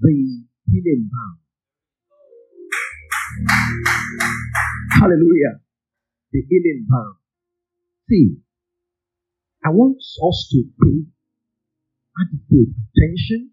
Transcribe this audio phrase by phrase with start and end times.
[0.00, 1.38] the healing balm.
[5.00, 5.60] Hallelujah.
[6.32, 7.16] The healing balm.
[8.08, 8.36] See,
[9.64, 11.04] I want us to pay
[12.20, 13.50] adequate attention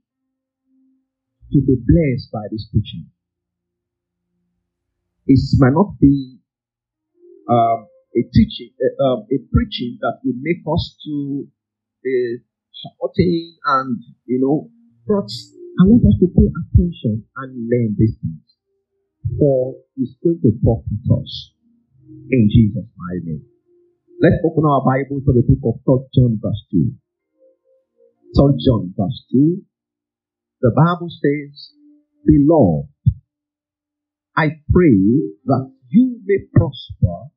[1.51, 3.07] to be blessed by this teaching.
[5.27, 6.39] It might not be
[7.49, 11.47] um, a teaching, uh, um, a preaching that will make us to
[12.05, 12.33] uh,
[12.71, 14.69] shouting and you know,
[15.07, 15.29] but
[15.77, 18.49] I want us to pay attention and learn these things.
[19.37, 21.53] For it's going to profit us
[22.31, 23.45] in Jesus' mighty name.
[24.17, 26.89] Let's open our Bible to the book of 3 John verse 2.
[28.33, 29.61] 3 John verse 2.
[30.61, 31.73] The Bible says,
[32.25, 32.89] Beloved,
[34.35, 34.97] I pray
[35.45, 37.29] that you may prosper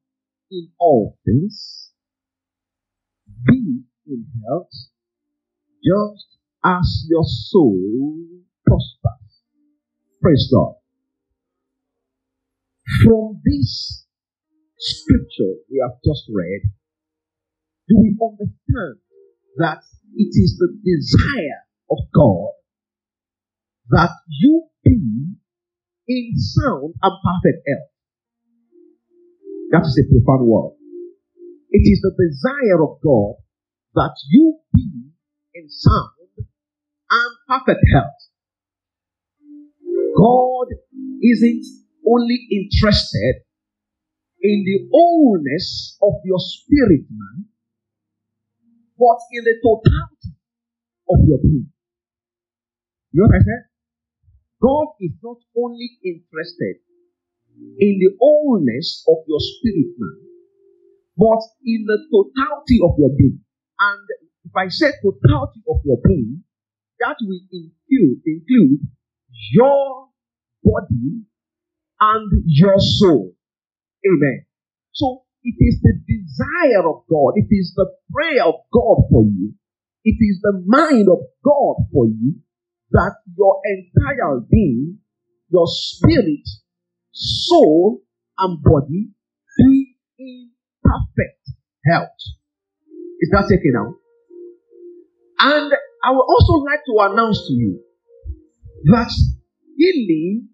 [0.51, 1.93] in all things,
[3.45, 4.73] be in health,
[5.85, 8.25] just as your soul
[8.67, 9.43] prospers.
[10.21, 10.75] Praise God.
[13.05, 14.05] From this
[14.79, 16.63] scripture we have just read,
[17.89, 19.01] do we understand
[19.57, 19.83] that
[20.15, 22.51] it is the desire of God
[23.91, 25.35] that you be
[26.09, 27.91] in sound and perfect health?
[29.71, 30.73] That is a profound word.
[31.71, 33.37] It is the desire of God
[33.95, 35.11] that you be
[35.55, 36.20] in sound
[37.51, 38.21] perfect health.
[40.15, 40.69] God
[41.23, 41.67] isn't
[42.07, 43.43] only interested
[44.41, 47.47] in the wholeness of your spirit, man,
[48.97, 50.33] but in the totality
[51.11, 51.67] of your being.
[53.13, 53.65] You know what I said?
[54.63, 56.77] God is not only interested
[57.59, 60.21] in the wholeness of your spirit, man,
[61.17, 63.41] but in the totality of your being.
[63.81, 64.07] And
[64.45, 66.45] if I say totality of your being,
[67.01, 68.81] that will include, include
[69.53, 70.09] your
[70.63, 71.25] body
[72.01, 73.33] and your soul.
[74.07, 74.47] Amen.
[74.93, 79.55] So it is the desire of God, it is the prayer of God for you,
[80.05, 82.37] it is the mind of God for you
[82.93, 84.99] that your entire being,
[85.51, 86.47] your spirit,
[87.13, 88.03] soul,
[88.39, 89.11] and body
[89.59, 90.51] be in
[90.83, 91.51] perfect
[91.85, 92.09] health.
[93.21, 93.95] Is that taken out?
[95.39, 95.73] And
[96.03, 97.81] I would also like to announce to you
[98.93, 99.11] that
[99.77, 100.49] healing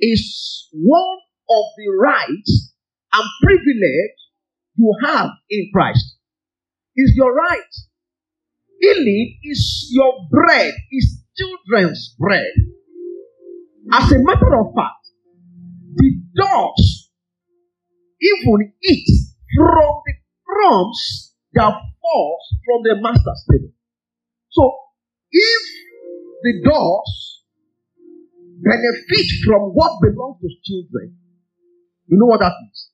[0.00, 2.72] is one of the rights
[3.12, 4.16] and privilege
[4.76, 6.16] you have in Christ.
[6.96, 7.60] Is your right.
[8.80, 12.52] Healing is your bread, is children's bread.
[13.92, 15.06] As a matter of fact,
[15.94, 17.10] the dogs
[18.20, 19.08] even eat
[19.56, 20.12] from the
[20.46, 23.75] crumbs that falls from the master's table.
[24.56, 24.64] So,
[25.30, 25.62] if
[26.42, 27.42] the dogs
[28.64, 31.16] benefit from what belongs to children,
[32.08, 32.88] you know what that means?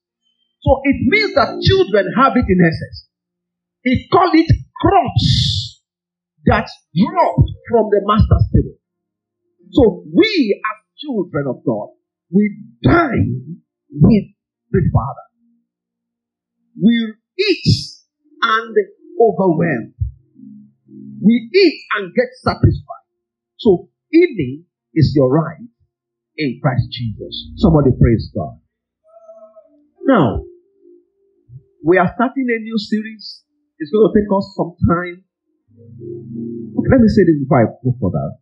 [0.63, 3.07] So it means that children have it in excess.
[3.83, 4.51] He call it
[4.81, 5.83] crops
[6.47, 8.79] that dropped from the master's table.
[9.73, 11.89] So we as children of God,
[12.31, 13.59] we dine
[13.91, 14.25] with
[14.71, 15.27] the Father.
[16.81, 17.67] We eat
[18.43, 18.75] and
[19.21, 19.95] overwhelm.
[21.23, 23.07] We eat and get satisfied.
[23.59, 24.65] So eating
[24.95, 25.69] is your right
[26.37, 27.53] in Christ Jesus.
[27.57, 28.59] Somebody praise God.
[30.05, 30.43] Now,
[31.85, 33.45] we are starting a new series.
[33.79, 35.25] It's going to take us some time.
[36.79, 38.33] Okay, let me say this before I go for that.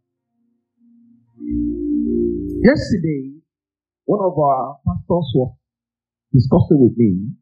[2.62, 3.40] Yesterday,
[4.04, 5.56] one of our pastors was
[6.32, 7.32] discussing with me,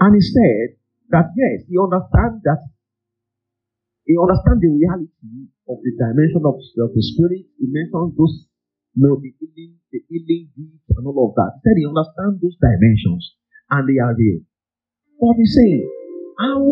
[0.00, 0.76] and he said
[1.10, 2.60] that yes, he understands that
[4.06, 7.42] he understands the reality of the dimension of, of the spirit.
[7.58, 8.46] He mentioned those,
[8.94, 11.58] you know, the healing, the healing gifts and all of that.
[11.58, 13.34] He said he understands those dimensions
[13.74, 14.46] and they are real.
[15.18, 15.82] But he's saying,
[16.38, 16.62] how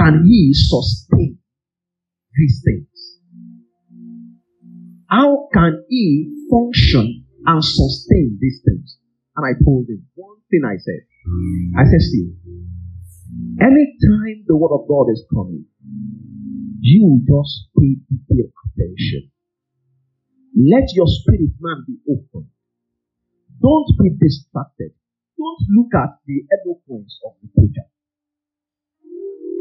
[0.00, 1.36] can he sustain
[2.32, 3.20] these things?
[5.08, 8.96] How can he function and sustain these things?
[9.36, 11.04] And I told him one thing I said.
[11.76, 12.32] I said, see,
[13.60, 15.66] anytime the word of God is coming,
[16.80, 19.30] you just pay detailed attention.
[20.54, 22.50] Let your spirit man be open.
[23.60, 24.92] Don't be distracted.
[25.38, 27.88] Don't look at the eloquence of the preacher.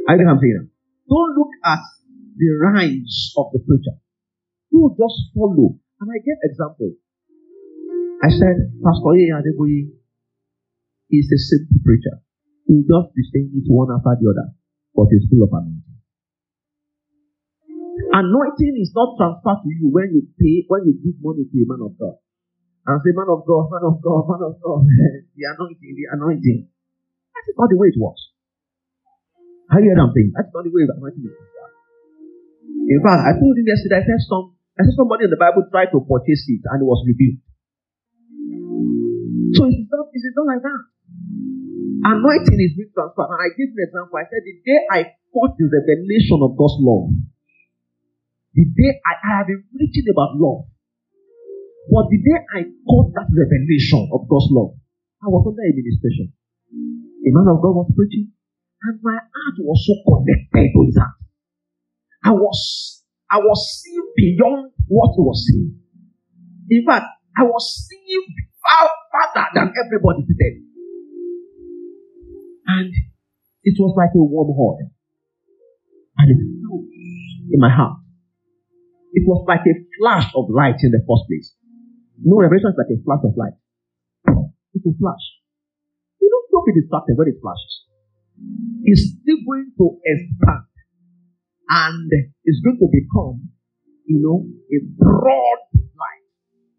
[0.07, 0.69] I think I'm saying
[1.09, 1.80] Don't look at
[2.38, 3.97] the rhymes of the preacher.
[4.71, 5.80] You just follow.
[6.01, 6.91] And I gave example.
[8.24, 9.24] I said, Pastor A.
[9.39, 9.91] Adeboye
[11.12, 12.19] is a simple preacher.
[12.68, 14.51] He'll just be saying it one after the other,
[14.95, 15.93] but he's full of anointing.
[17.94, 21.66] Anointing is not transferred to you when you pay, when you give money to a
[21.69, 22.18] man of God.
[22.90, 24.84] And say, man of God, man of God, man of God,
[25.38, 26.68] the anointing, the anointing.
[26.68, 28.34] That is not the way it works.
[29.69, 30.34] How you hear what I'm saying?
[30.34, 31.74] That's not the way the anointing is transferred.
[32.90, 35.63] In fact, I told him yesterday, I said some, I saw somebody in the Bible
[35.69, 37.45] tried to purchase it and it was rebuked.
[39.54, 40.81] So it is not, it is not like that.
[42.04, 43.30] Anointing is being transferred.
[43.31, 44.18] And I give an example.
[44.18, 45.00] I said, the day I
[45.31, 47.12] caught the revelation of God's love,
[48.53, 50.69] the day I, I have been preaching about love,
[51.89, 54.77] but the day I caught that revelation of God's love,
[55.21, 56.31] I was under administration.
[56.69, 61.17] A man of God was preaching, and my heart was so connected to his heart.
[62.23, 65.79] I was, I was seeing beyond what he was seeing.
[66.69, 68.25] In fact, I was seeing
[68.61, 70.61] far farther than everybody today.
[72.67, 72.94] And
[73.63, 74.88] it was like a warm hug.
[76.17, 76.88] And it flew
[77.51, 78.02] in my heart.
[79.13, 81.54] It was like a flash of light in the first place.
[82.18, 83.57] No revelation is like a flash of light.
[84.74, 85.25] It's a flash.
[86.18, 87.74] You don't, don't be distracted when it flashes.
[88.83, 90.65] It's still going to expand
[91.69, 92.10] and
[92.44, 93.50] it's going to become,
[94.06, 96.25] you know, a broad light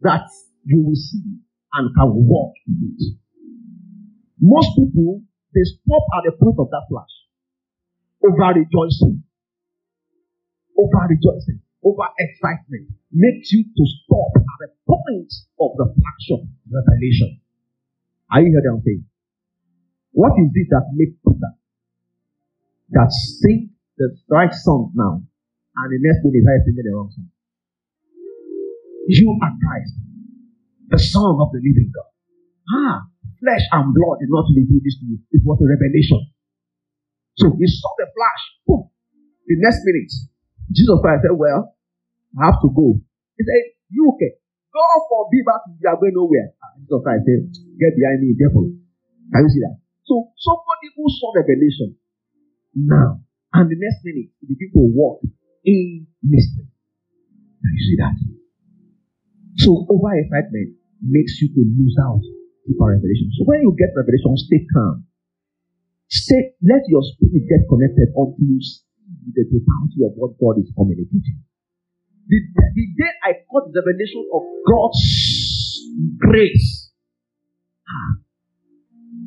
[0.03, 0.27] that
[0.65, 1.39] you will see
[1.73, 3.19] and can walk in it.
[4.41, 5.23] Most people,
[5.55, 7.15] they stop at the point of that flash.
[8.27, 9.23] Over rejoicing.
[10.77, 11.64] Over rejoicing.
[11.85, 12.89] Over excitement.
[13.13, 17.41] Makes you to stop at the point of the flash of revelation.
[18.33, 19.05] Are you hearing what I'm saying?
[20.13, 21.53] What is it that makes Peter
[22.91, 25.21] that sing the right song now
[25.77, 27.29] and the next minute is singing the wrong song?
[29.07, 30.05] You are Christ
[30.89, 32.11] the Son of the living God.
[32.71, 32.97] Ah,
[33.43, 35.19] flesh and blood did not reveal this to you.
[35.35, 36.23] It was a revelation.
[37.41, 38.43] So he saw the flash.
[38.67, 38.89] Boom.
[39.51, 40.13] The next minute,
[40.71, 41.74] Jesus Christ said, Well,
[42.39, 42.99] I have to go.
[43.39, 44.39] He said, You okay?
[44.75, 45.63] Go for be back.
[45.79, 46.51] You are going nowhere.
[46.59, 47.43] Ah, Jesus Christ said,
[47.79, 48.75] Get behind me, devil.
[49.31, 49.79] Can you see that?
[50.05, 51.97] So somebody who saw revelation
[52.75, 53.23] now,
[53.55, 55.23] and the next minute, he began to walk
[55.65, 56.67] in mystery.
[57.63, 58.17] Can you see that?
[59.63, 62.21] So over excitement makes you to lose out
[62.67, 63.31] deeper revelation.
[63.39, 65.07] So when you get revelation, stay calm.
[66.11, 68.83] Stay, let your spirit get connected until you see
[69.33, 71.41] the totality of what God is communicating.
[72.27, 75.01] The, the day I caught the revelation of God's
[76.19, 76.91] grace,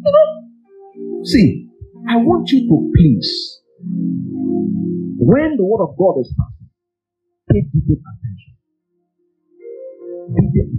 [0.03, 1.69] you know, see,
[2.09, 3.61] I want you to please,
[5.19, 6.69] when the word of God is passing,
[7.51, 8.53] pay deep attention.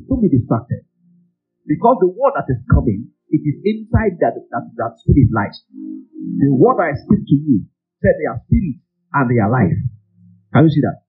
[0.09, 0.85] Don't be distracted.
[1.67, 5.63] Because the word that is coming, it is inside that, that, that spirit lies.
[5.69, 7.65] The word I speak to you
[8.01, 8.81] said they are spirit
[9.13, 9.77] and they are life.
[10.55, 11.08] Can you see that?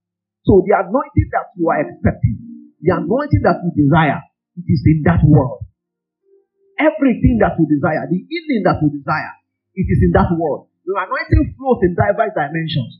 [0.49, 2.41] So the anointing that you are expecting,
[2.81, 4.17] the anointing that you desire,
[4.57, 5.61] it is in that world.
[6.81, 9.37] Everything that you desire, the healing that you desire,
[9.77, 10.73] it is in that world.
[10.89, 12.97] The anointing flows in diverse dimensions.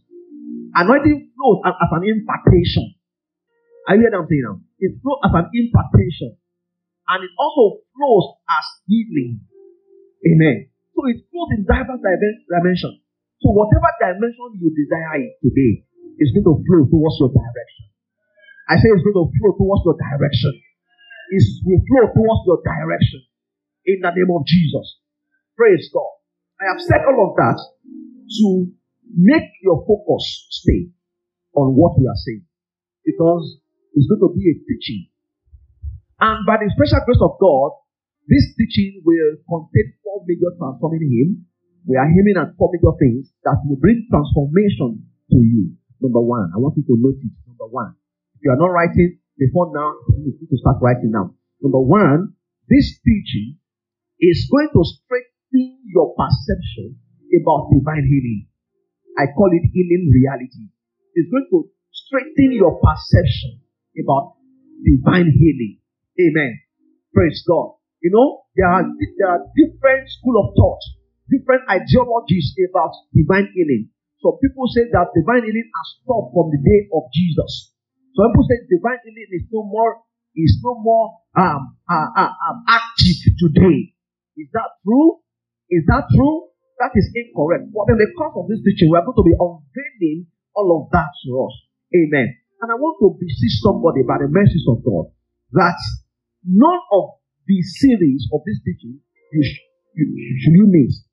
[0.78, 2.94] Anointing flows as, as an impartation.
[3.90, 4.58] Are you hearing what I'm saying now?
[4.78, 6.38] It flows as an impartation.
[7.10, 9.42] And it also flows as healing.
[10.22, 10.70] Amen.
[10.94, 13.02] So it flows in diverse dimensions.
[13.42, 15.89] So whatever dimension you desire it today
[16.20, 17.86] is going to flow towards your direction.
[18.70, 20.54] I say it's going to flow towards your direction.
[21.34, 23.26] It will flow towards your direction.
[23.88, 25.02] In the name of Jesus.
[25.58, 26.14] Praise God.
[26.62, 28.48] I have said all of that to
[29.16, 30.92] make your focus stay
[31.56, 32.46] on what we are saying.
[33.02, 33.58] Because
[33.96, 35.10] it's going to be a teaching.
[36.20, 37.80] And by the special grace of God,
[38.28, 41.50] this teaching will contain four major transforming him.
[41.88, 45.79] We are aiming at four major things that will bring transformation to you.
[46.02, 47.36] Number one, I want you to notice.
[47.48, 47.96] Number one,
[48.36, 51.36] if you are not writing before now, you need to start writing now.
[51.62, 52.36] Number one,
[52.68, 53.60] this teaching
[54.20, 57.00] is going to strengthen your perception
[57.36, 58.48] about divine healing.
[59.18, 60.72] I call it healing reality.
[61.16, 63.60] It's going to strengthen your perception
[64.00, 64.40] about
[64.84, 65.80] divine healing.
[66.16, 66.60] Amen.
[67.14, 67.76] Praise God.
[68.02, 70.80] You know, there are, there are different school of thought,
[71.28, 73.90] different ideologies about divine healing.
[74.20, 77.72] So people say that divine healing has stopped from the day of Jesus.
[78.16, 80.04] So people say divine healing is no more
[80.36, 83.96] is no more um, uh, uh, um, active today.
[84.38, 85.20] Is that true?
[85.70, 86.50] Is that true?
[86.80, 87.72] That is incorrect.
[87.76, 90.92] But in the course of this teaching, we are going to be unveiling all of
[90.96, 91.56] that to us.
[91.92, 92.40] Amen.
[92.62, 95.12] And I want to beseech somebody by the mercies of God
[95.56, 95.80] that
[96.44, 99.00] none of the series of this teaching
[99.32, 99.64] you, sh-
[99.96, 100.06] you,
[100.44, 101.04] should you miss.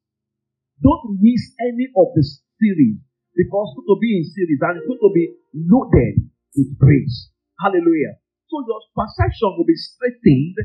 [0.83, 2.23] Don't miss any of the
[2.61, 3.01] series
[3.37, 6.15] because it's going to be in series and it's going to be loaded
[6.57, 7.31] with grace.
[7.61, 8.17] Hallelujah.
[8.49, 10.57] So your perception will be straightened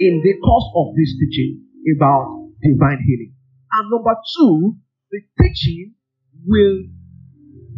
[0.00, 1.60] in the course of this teaching
[1.96, 3.36] about divine healing.
[3.72, 4.76] And number two,
[5.12, 5.94] the teaching
[6.46, 6.88] will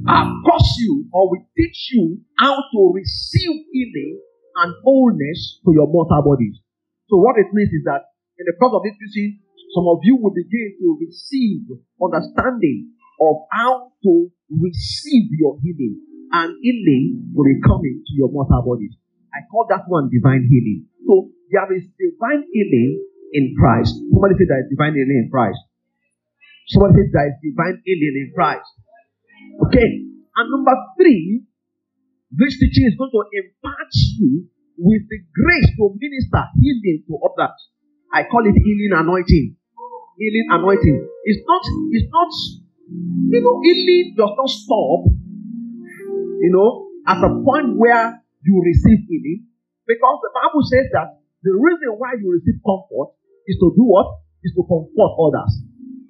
[0.07, 4.21] cause you or will teach you how to receive healing
[4.63, 6.59] and wholeness to your mortal bodies.
[7.09, 8.07] So what it means is that
[8.39, 9.41] in the course of this teaching,
[9.75, 11.65] some of you will begin to receive
[11.97, 12.93] understanding
[13.23, 14.13] of how to
[14.51, 16.03] receive your healing
[16.33, 18.97] and healing will be coming to your mortal bodies.
[19.33, 20.89] I call that one divine healing.
[21.07, 22.99] So there is divine healing
[23.33, 23.95] in Christ.
[24.11, 25.61] Somebody say there is divine healing in Christ.
[26.69, 28.69] Somebody say there is divine healing in Christ.
[29.69, 29.89] Okay.
[30.33, 31.45] And number three,
[32.33, 34.49] this teaching is going to impart you
[34.81, 37.57] with the grace to minister healing to others.
[38.13, 39.57] I call it healing anointing.
[40.17, 40.97] Healing anointing.
[41.25, 41.63] It's not,
[41.93, 42.33] it's not,
[43.33, 45.01] you know, healing does not stop,
[46.41, 49.49] you know, at the point where you receive healing.
[49.87, 53.17] Because the Bible says that the reason why you receive comfort
[53.49, 54.23] is to do what?
[54.45, 55.53] Is to comfort others.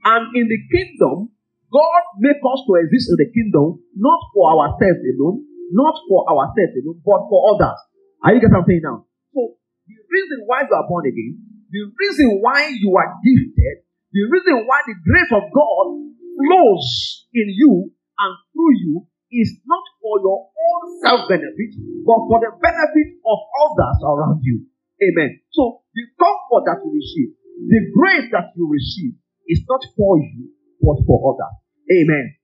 [0.04, 1.30] And in the kingdom,
[1.72, 6.76] God make us to exist in the kingdom not for ourselves alone, not for ourselves
[6.84, 7.78] alone, but for others.
[8.20, 9.08] Are you getting what I'm saying now?
[9.32, 9.56] So
[9.88, 11.40] the reason why you are born again,
[11.72, 15.86] the reason why you are gifted, the reason why the grace of God
[16.36, 21.72] flows in you and through you is not for your own self benefit,
[22.04, 24.68] but for the benefit of others around you.
[25.00, 25.40] Amen.
[25.50, 27.30] So the comfort that you receive,
[27.66, 29.16] the grace that you receive
[29.48, 31.56] is not for you, but for others.
[31.90, 32.36] Amen.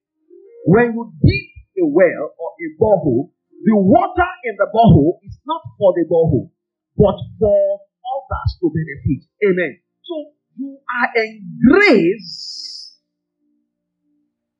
[0.66, 1.46] When you dig
[1.78, 3.30] a well or a borehole,
[3.62, 6.50] the water in the borehole is not for the borehole,
[6.96, 7.80] but for
[8.16, 9.22] others to benefit.
[9.44, 9.80] Amen.
[10.02, 10.14] So
[10.56, 12.67] you are in grace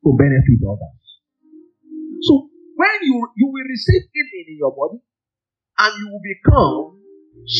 [0.04, 1.04] to benefit others.
[2.22, 5.02] So when you you will receive healing in your body,
[5.78, 6.98] and you will become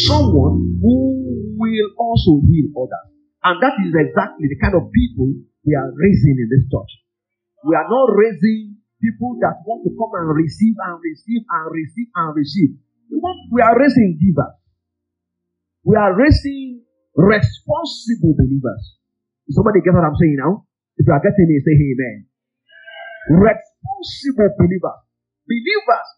[0.07, 3.07] someone who will also heal others.
[3.47, 5.31] And that is exactly the kind of people
[5.63, 6.93] we are raising in this church.
[7.67, 12.09] We are not raising people that want to come and receive and receive and receive
[12.15, 12.71] and receive.
[13.11, 14.59] We, want, we are raising givers.
[15.87, 16.83] We are raising
[17.15, 18.99] responsible believers.
[19.51, 20.67] Somebody get what I'm saying now?
[20.99, 22.28] If you are getting it, say amen.
[23.29, 25.01] Responsible believers.
[25.45, 26.09] Believers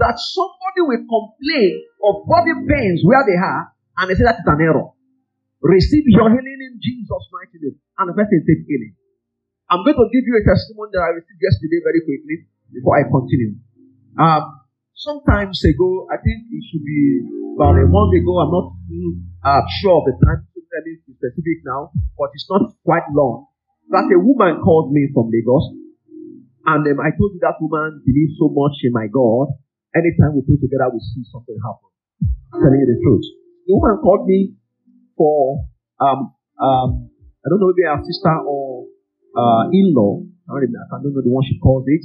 [0.00, 1.72] that somebody will complain
[2.02, 4.90] of body pains where they are and they say that is an error.
[5.60, 7.76] Receive your healing in Jesus' mighty name.
[8.00, 8.96] And the person takes healing.
[9.68, 12.36] I'm going to give you a testimony that I received yesterday very quickly
[12.72, 13.60] before I continue.
[14.18, 18.40] Um, sometimes ago, I think it should be about a month ago.
[18.40, 18.66] I'm not
[19.44, 23.46] uh, sure of the time to tell me specific now, but it's not quite long.
[23.92, 25.76] That a woman called me from Lagos,
[26.70, 29.50] and um, I told you that woman believes so much in my God.
[29.94, 31.90] Anytime we pray together, we see something happen.
[32.54, 33.26] I'm telling you the truth.
[33.66, 34.54] The woman called me
[35.18, 35.66] for
[35.98, 37.10] um um
[37.42, 38.86] I don't know maybe our sister or
[39.36, 42.02] uh, in-law, I don't, I don't know the one she calls it.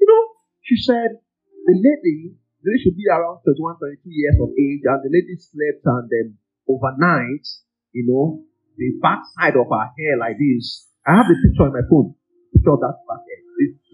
[0.00, 0.22] You know,
[0.64, 1.20] she said
[1.68, 5.36] the lady, the lady should be around 31, 32 years of age, and the lady
[5.36, 6.26] slept and then
[6.64, 7.44] overnight,
[7.92, 8.40] you know,
[8.76, 10.88] the back side of her hair like this.
[11.06, 12.16] I have the picture on my phone.
[12.52, 13.22] Picture of that back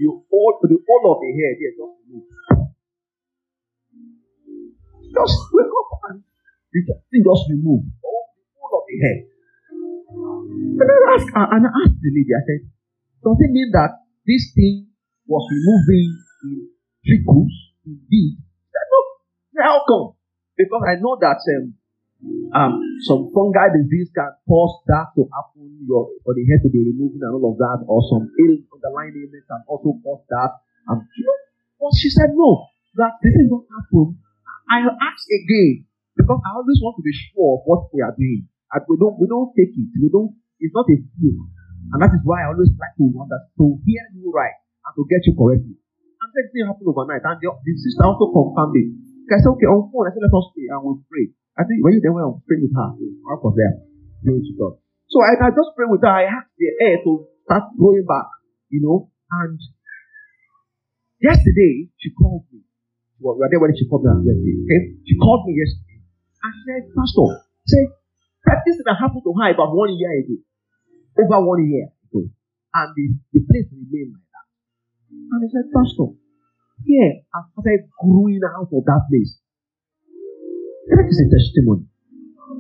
[0.09, 0.53] hair.
[0.63, 1.79] The, the, whole of the hair just
[2.09, 2.33] moved.
[5.13, 6.25] Just wake up and
[6.73, 6.81] the
[7.13, 9.19] thing just remove All, the whole of the hair.
[10.13, 12.63] And I asked and I asked the lady, I said,
[13.23, 14.89] does it mean that this thing
[15.27, 16.11] was removing
[16.49, 16.69] in
[17.05, 17.53] trickles,
[17.85, 18.41] indeed?
[18.41, 19.01] She said, no.
[19.63, 20.17] How come?
[20.57, 21.77] Because I know that um,
[22.55, 26.87] um, some fungal disease can cause that to happen, your, for the hair to be
[26.87, 30.63] removed and all of that, or some ill underlying ailment can also cause that.
[30.87, 31.39] Um, you know,
[31.83, 34.23] but she said, no, that this is not happen.
[34.71, 38.47] I asked again, because I always want to be sure of what we are doing.
[38.73, 39.91] And we don't we don't take it.
[40.01, 41.51] We don't it's not a fluke.
[41.93, 45.03] And that is why I always like to understand to hear you right and to
[45.11, 45.77] get you correctly.
[45.77, 47.27] And that didn't happen overnight.
[47.27, 48.89] And the, the sister also confirmed it.
[49.33, 51.33] I said, okay, on phone, I said, let us pray and we'll pray.
[51.59, 53.77] I think when you then went on pray with her, I was there.
[54.25, 54.81] Glory to God.
[55.13, 56.09] So I, I just prayed with her.
[56.09, 58.33] I asked the air to start going back,
[58.73, 59.13] you know.
[59.29, 59.61] And
[61.21, 62.65] yesterday, she called me.
[63.21, 64.57] Well, we were there when she called me yesterday.
[64.65, 64.81] Okay?
[65.05, 66.01] She called me yesterday.
[66.43, 67.29] I said, Pastor,
[67.69, 67.83] say,
[68.49, 70.41] that this that happened to her about one year ago,
[71.21, 74.47] over one year ago, and the, the place remained like that.
[75.13, 76.19] And he said, Pastor,
[76.83, 79.39] here I started growing out of that place.
[80.91, 81.87] That is a testimony.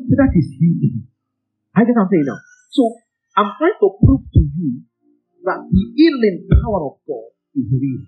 [0.08, 1.08] So that is healing.
[1.74, 2.38] I get what I'm saying now.
[2.70, 2.82] So
[3.36, 4.82] I'm trying to prove to you
[5.44, 8.04] that the healing power of God is real.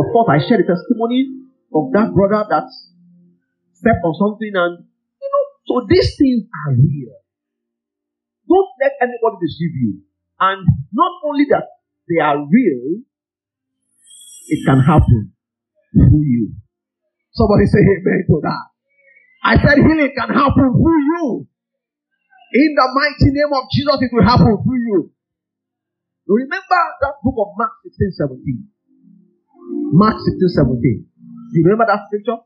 [0.00, 2.66] Of course, I share the testimony of that brother that
[3.76, 7.14] stepped on something and, you know, so these things are real.
[8.48, 10.02] Don't let anybody deceive you.
[10.40, 11.68] And not only that
[12.08, 13.04] they are real,
[14.48, 15.32] it can happen
[15.92, 16.54] through you.
[17.32, 18.69] Somebody say amen to that.
[19.42, 21.48] I said healing can happen through you.
[22.50, 25.00] In the mighty name of Jesus, it will happen through you.
[26.26, 28.68] You remember that book of Mark 16 17.
[29.96, 30.36] Mark 16
[30.76, 31.06] 17.
[31.56, 32.42] You remember that scripture?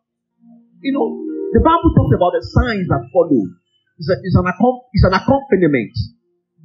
[0.80, 1.08] You know,
[1.56, 3.48] the Bible talks about the signs that follow.
[3.96, 5.94] It's, a, it's, an, it's an accompaniment.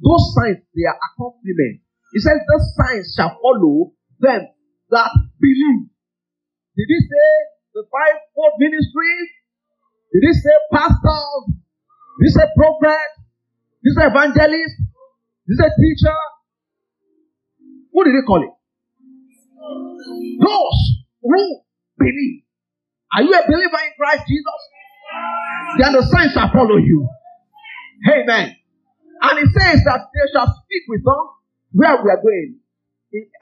[0.00, 1.84] Those signs, they are accompaniment.
[2.12, 4.50] It says, those signs shall follow them
[4.90, 5.88] that believe.
[6.76, 7.28] Did he say
[7.74, 9.39] the five-fold ministries?
[10.12, 11.44] Did he say pastors?
[11.46, 13.10] Did he say prophet?
[13.82, 14.74] Did he say evangelist?
[15.46, 16.18] Did he say teacher?
[17.92, 18.54] What did he call it?
[20.40, 20.78] Those
[21.22, 21.60] who
[21.98, 22.42] believe.
[23.14, 24.60] Are you a believer in Christ Jesus?
[25.78, 27.08] Then the signs shall follow you.
[28.08, 28.56] Amen.
[29.22, 31.22] And it says that they shall speak with them
[31.72, 32.58] where we are going.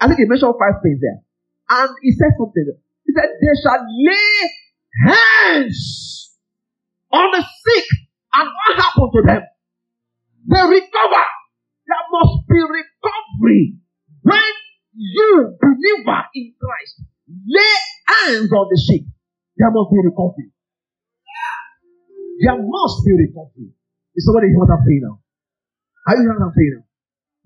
[0.01, 1.21] I think he mentioned five things there.
[1.71, 2.73] And he said something.
[3.05, 4.41] He said, They shall lay
[5.07, 6.28] hands
[7.13, 7.87] on the sick.
[8.35, 9.43] And what happened to them?
[10.49, 11.27] They recover.
[11.89, 13.81] There must be recovery.
[14.23, 14.53] When
[14.95, 17.75] you, believer in Christ, lay
[18.07, 19.09] hands on the sick,
[19.57, 20.53] there must be recovery.
[22.39, 23.73] There must be recovery.
[24.15, 25.19] Is somebody hear what I'm saying now?
[26.07, 26.87] Are you hearing what I'm saying now?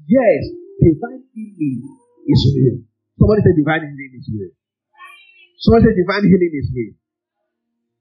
[0.04, 0.40] Yes,
[0.82, 1.80] divine healing
[2.28, 2.78] is real.
[3.16, 4.52] Somebody say divine healing is real.
[5.58, 6.94] Somebody say divine healing is real.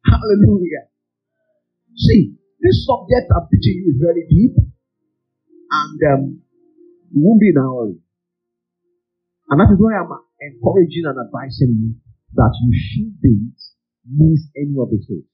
[0.04, 0.91] Hallelujah.
[1.96, 6.42] See, this subject I'm teaching you is very deep, and um,
[7.12, 7.98] you won't be in a hurry.
[9.50, 11.92] And that is why I'm encouraging and advising you
[12.38, 13.60] that you shouldn't
[14.08, 15.28] miss any of the service.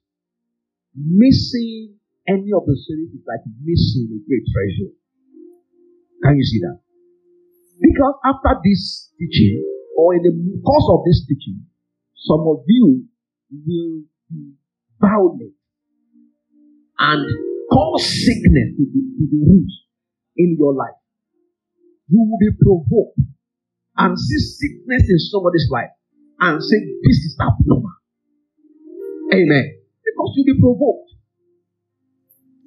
[0.97, 4.91] Missing any of the service is like missing a great treasure.
[6.25, 6.81] Can you see that?
[7.77, 9.61] Because after this teaching,
[9.95, 10.33] or in the
[10.65, 11.61] course of this teaching,
[12.15, 13.05] some of you
[13.51, 14.57] will be
[14.99, 15.56] violent
[16.99, 17.21] and
[17.71, 19.71] cause sickness to the, to the root
[20.37, 20.97] in your life.
[22.09, 23.19] You will be provoked
[23.97, 25.91] and see sickness in somebody's life
[26.39, 27.97] and say, This is abnormal.
[29.33, 29.65] Amen.
[30.05, 31.11] Because you'll be provoked.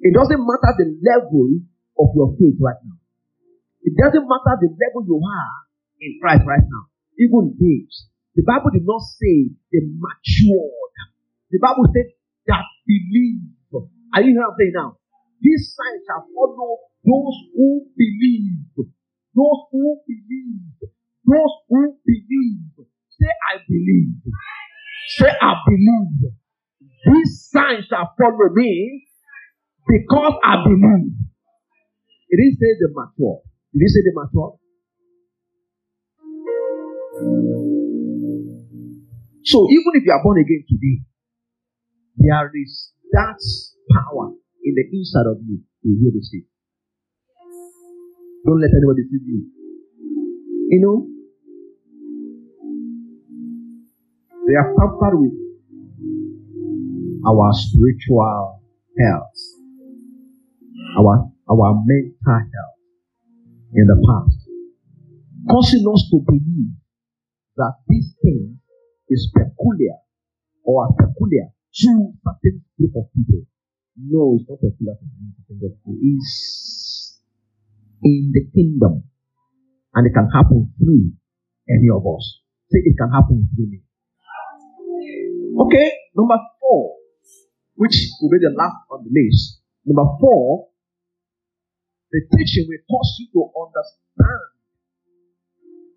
[0.01, 1.61] It doesn't matter the level
[1.97, 2.97] of your faith right now.
[3.83, 5.57] It doesn't matter the level you are
[6.01, 6.83] in Christ right now.
[7.17, 8.07] Even babes.
[8.35, 10.95] The Bible did not say they matured.
[11.49, 12.13] The Bible said
[12.47, 13.60] that believe.
[14.13, 14.97] Are you hearing what I'm saying now?
[15.41, 18.91] These signs shall follow those who believe.
[19.33, 20.91] Those who believe.
[21.25, 22.87] Those who believe.
[23.09, 24.19] Say, I believe.
[25.17, 26.33] Say, I believe.
[27.05, 29.05] These signs shall follow me
[29.87, 31.15] because I believe.
[32.29, 33.41] It didn't say the mature.
[33.73, 34.57] Did he say the mature?
[39.43, 41.03] So even if you are born again today,
[42.17, 43.39] there is that
[43.93, 44.31] power
[44.63, 46.45] in the inside of you to heal the sick.
[48.45, 49.45] Don't let anybody deceive you.
[50.69, 51.07] You know,
[54.47, 55.33] they are pampered with
[57.27, 58.61] our spiritual
[58.97, 59.37] health,
[60.97, 62.79] our our mental health
[63.73, 64.47] in the past,
[65.49, 66.73] causing us to believe
[67.57, 68.57] that this thing
[69.09, 69.97] is peculiar
[70.63, 73.45] or peculiar to certain group of people.
[73.97, 75.75] No, it's not peculiar to any certain.
[75.85, 77.19] It is
[78.03, 79.03] in the kingdom,
[79.93, 81.11] and it can happen through
[81.67, 82.39] any of us.
[82.71, 83.83] Say it can happen through me.
[85.59, 86.95] Okay, number four,
[87.75, 89.59] which will be the last on the list.
[89.85, 90.69] Number four,
[92.11, 94.51] the teaching will cause you to understand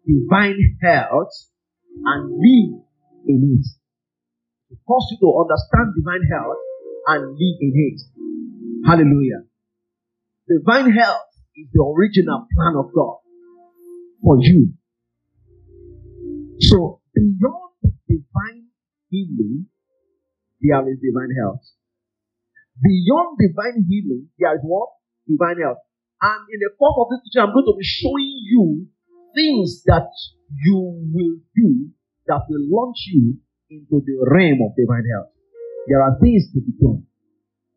[0.02, 1.32] divine health
[2.04, 2.82] and live
[3.28, 3.66] in it.
[4.70, 6.58] It cause you to understand divine health
[7.06, 8.00] and live in it.
[8.86, 9.44] Hallelujah.
[10.48, 13.18] Divine health is the original plan of God
[14.22, 14.74] for you.
[16.60, 17.74] So beyond
[18.08, 18.68] divine
[19.10, 19.66] healing,
[20.60, 21.64] there is divine health.
[22.82, 24.88] Beyond divine healing, there is what?
[25.28, 25.78] Divine health.
[26.20, 28.88] And in the course of this teaching, I'm going to be showing you
[29.34, 30.08] things that
[30.48, 30.78] you
[31.12, 31.90] will do
[32.26, 33.36] that will launch you
[33.70, 35.33] into the realm of divine health.
[35.88, 37.06] There are things to be done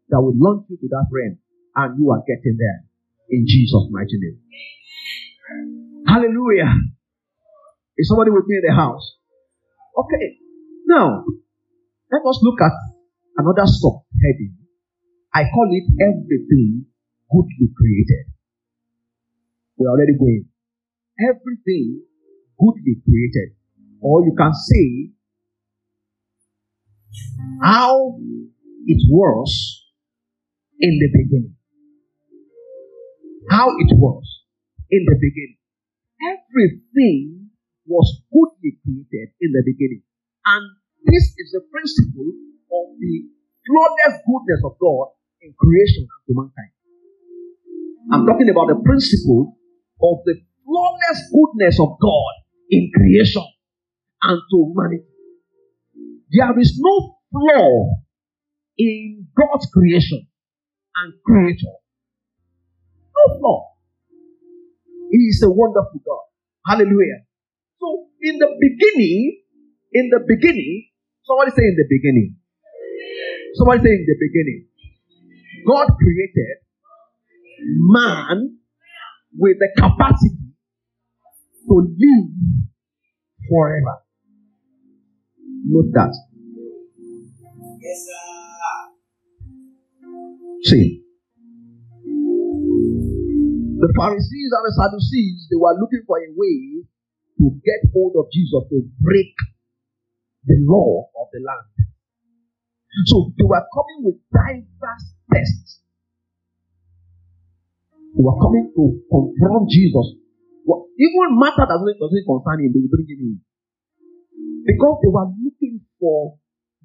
[0.10, 1.38] that will launch you to that realm,
[1.76, 2.86] and you are getting there
[3.30, 4.40] in Jesus' mighty name.
[6.08, 6.72] Hallelujah.
[7.98, 9.18] Is somebody with me in the house?
[9.98, 10.40] Okay.
[10.86, 11.26] Now,
[12.12, 12.72] let us look at
[13.38, 14.56] another subheading.
[15.34, 16.86] I call it everything
[17.30, 18.32] goodly created.
[19.78, 20.46] We're already going.
[21.20, 22.02] Everything
[22.58, 23.58] goodly created.
[24.02, 25.12] Or you can say
[27.64, 28.20] how
[28.86, 29.84] it was
[30.80, 31.56] in the beginning.
[33.50, 34.26] How it was
[34.92, 35.58] in the beginning.
[36.22, 37.50] Everything
[37.86, 40.04] was goodly created in the beginning.
[40.46, 40.64] And
[41.06, 42.32] this is the principle
[42.72, 43.16] of the
[43.66, 46.74] flawless goodness of God in creation to mankind.
[48.12, 49.58] I'm talking about the principle
[50.02, 52.34] of the flawless goodness of God
[52.70, 53.44] in creation
[54.24, 55.17] and to humanity.
[56.32, 57.96] There is no flaw
[58.78, 60.28] in God's creation
[60.96, 61.76] and creator.
[63.16, 63.72] No flaw.
[65.12, 66.26] He is a wonderful God.
[66.66, 67.24] Hallelujah.
[67.80, 69.42] So, in the beginning,
[69.94, 70.90] in the beginning,
[71.24, 72.36] somebody say in the beginning.
[73.56, 74.68] Somebody say in the beginning.
[75.66, 76.58] God created
[77.60, 78.58] man
[79.38, 80.54] with the capacity
[81.68, 82.30] to live
[83.50, 84.07] forever.
[85.66, 86.14] Note that.
[87.82, 88.28] Yes, sir.
[90.64, 91.02] See,
[93.78, 96.84] the Pharisees and the Sadducees, they were looking for a way
[97.38, 99.34] to get hold of Jesus to break
[100.46, 101.70] the law of the land.
[103.06, 105.82] So they were coming with diverse tests.
[108.18, 110.18] They were coming to confront Jesus.
[110.66, 113.40] Well, even matter doesn't, doesn't concern him, they will bring him in.
[114.68, 116.36] Because they were looking for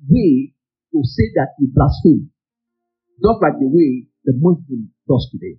[0.07, 0.55] way
[0.95, 2.31] to say that he blasphemed.
[3.19, 5.59] Just like the way the Muslim does today.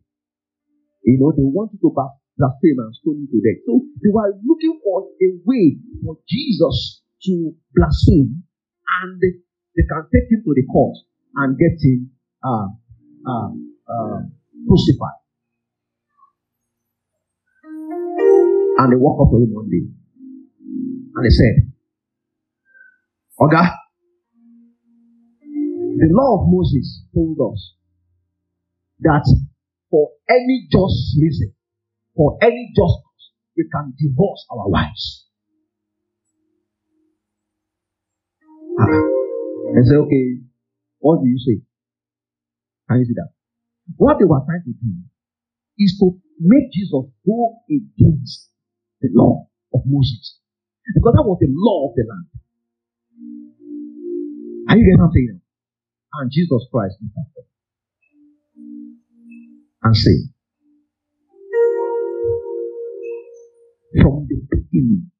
[1.04, 3.60] You know, they want you to blaspheme and stone you to death.
[3.68, 8.44] So they were looking for a way for Jesus to blaspheme
[9.04, 9.44] and they,
[9.76, 10.96] they can take him to the court
[11.36, 12.68] and get him uh,
[13.28, 14.20] uh, uh,
[14.64, 15.20] crucified.
[18.80, 19.92] And they walk up to him one day
[21.16, 21.73] and they said,
[23.40, 23.70] Oga,
[25.42, 27.74] the law of Moses told us
[29.00, 29.26] that
[29.90, 31.54] for any just reason,
[32.16, 33.26] for any just cause,
[33.58, 35.28] we can divorce our wives.
[38.80, 39.14] Ah.
[39.76, 40.38] And say, okay,
[41.00, 41.62] what do you say?
[42.90, 43.30] Can you see that?
[43.98, 44.94] What they were trying to do
[45.78, 48.50] is to make Jesus go against
[49.02, 50.40] the law of Moses.
[50.94, 52.43] Because that was the law of the land.
[54.70, 55.42] Are you getting what I'm?
[56.14, 57.48] And Jesus Christ looked
[59.84, 60.18] and say,
[64.02, 65.12] From the beginning,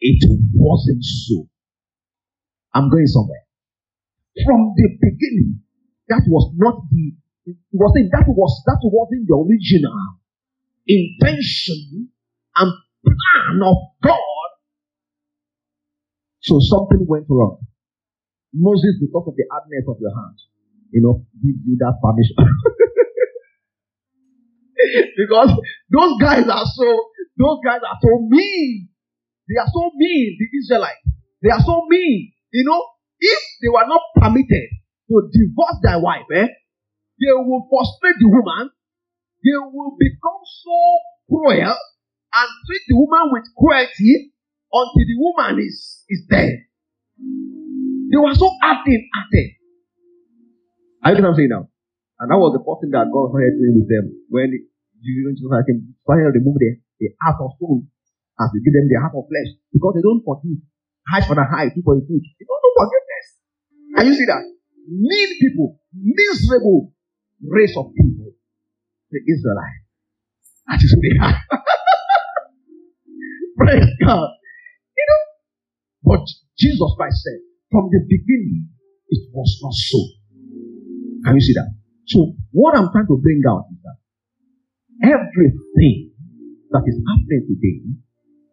[0.00, 1.48] it wasn't so.
[2.74, 3.44] I'm going somewhere.
[4.44, 5.60] From the beginning,
[6.08, 7.12] that was not the
[7.46, 10.20] it wasn't that was that wasn't the original
[10.86, 12.10] intention
[12.56, 12.72] and
[13.04, 14.39] plan of God.
[16.40, 17.60] So something went wrong.
[18.52, 20.36] Moses, because of the hardness of your heart,
[20.90, 22.34] you know, give you that permission.
[25.16, 25.52] because
[25.90, 26.88] those guys are so,
[27.38, 28.88] those guys are so mean.
[29.48, 31.04] They are so mean, the Israelites.
[31.42, 32.32] They are so mean.
[32.52, 32.82] You know,
[33.20, 34.70] if they were not permitted
[35.10, 36.48] to divorce their wife, eh,
[37.20, 38.70] they will frustrate the woman.
[39.44, 40.76] They will become so
[41.28, 44.32] cruel and treat the woman with cruelty
[44.72, 46.66] until the woman is, is dead.
[48.10, 49.50] They were so active at it.
[51.02, 51.68] I know what I'm saying now?
[52.20, 54.52] And that was the first thing that God started doing with them when
[55.00, 59.16] Jesus came, started remove the, the heart of stone and to give them the heart
[59.16, 60.60] of flesh because they don't forgive.
[61.08, 62.20] High for the high, two for the two.
[62.20, 63.26] They don't know forgiveness.
[63.96, 64.44] Can you see that?
[64.86, 66.92] Mean people, miserable
[67.40, 68.36] race of people,
[69.10, 69.86] the Israelites.
[70.68, 71.36] That is who they are.
[73.56, 74.28] Praise God.
[76.10, 76.26] But
[76.58, 77.38] Jesus Christ said,
[77.70, 78.66] from the beginning,
[79.14, 80.00] it was not so.
[81.22, 81.70] Can you see that?
[82.10, 83.98] So, what I'm trying to bring out is that
[85.06, 86.10] everything
[86.74, 87.78] that is happening today,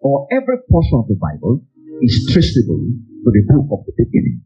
[0.06, 1.66] or every portion of the Bible,
[2.06, 4.46] is traceable to the book of the beginning.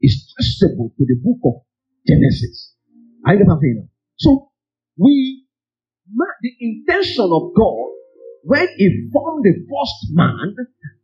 [0.00, 1.60] Is traceable to the book of
[2.08, 2.72] Genesis.
[3.26, 3.88] I get what I'm saying?
[4.16, 4.48] So,
[4.96, 5.44] we,
[6.08, 7.88] the intention of God,
[8.44, 10.56] when He formed the first man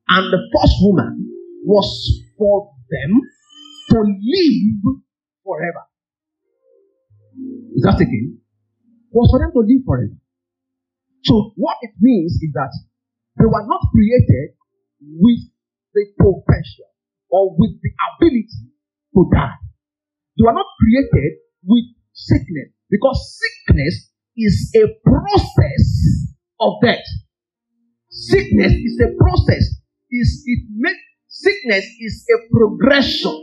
[0.09, 1.27] and the first woman,
[1.65, 3.21] was for them
[3.91, 5.03] to live
[5.43, 5.85] forever.
[7.75, 8.39] Is that again?
[9.11, 10.17] Was for them to live forever.
[11.25, 12.71] So what it means is that
[13.37, 14.55] they were not created
[15.01, 15.43] with
[15.93, 16.89] the potential
[17.29, 18.71] or with the ability
[19.15, 19.59] to die.
[20.39, 27.05] They were not created with sickness because sickness is a process of death.
[28.09, 29.76] Sickness is a process.
[30.21, 30.97] Is it make
[31.37, 33.37] sickness is a progression.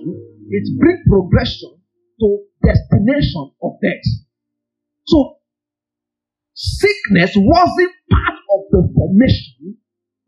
[0.50, 1.78] It brings progression
[2.20, 2.28] to
[2.66, 4.06] destination of death.
[5.06, 5.38] So
[6.54, 9.78] sickness wasn't part of the formation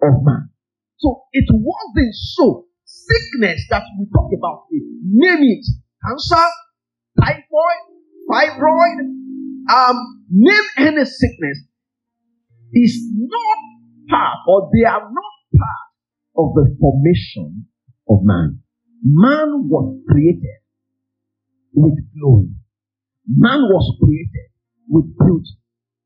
[0.02, 0.50] of man.
[0.98, 2.66] So it wasn't so.
[2.88, 5.66] Sickness that we talk about, it, name it,
[6.02, 6.46] cancer,
[7.20, 7.82] typhoid,
[8.30, 9.00] fibroid,
[9.70, 11.60] um, name any sickness,
[12.74, 13.58] is not
[14.10, 15.85] part or they are not part
[16.38, 17.66] of the formation
[18.10, 18.60] of man.
[19.04, 20.60] Man was created
[21.74, 22.50] with glory.
[23.28, 24.50] Man was created
[24.88, 25.58] with beauty.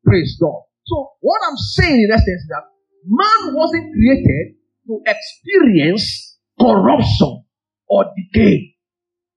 [0.03, 0.63] Praise God.
[0.85, 2.65] So what I'm saying in essence is that
[3.05, 4.55] man wasn't created
[4.87, 7.43] to experience corruption
[7.87, 8.75] or decay.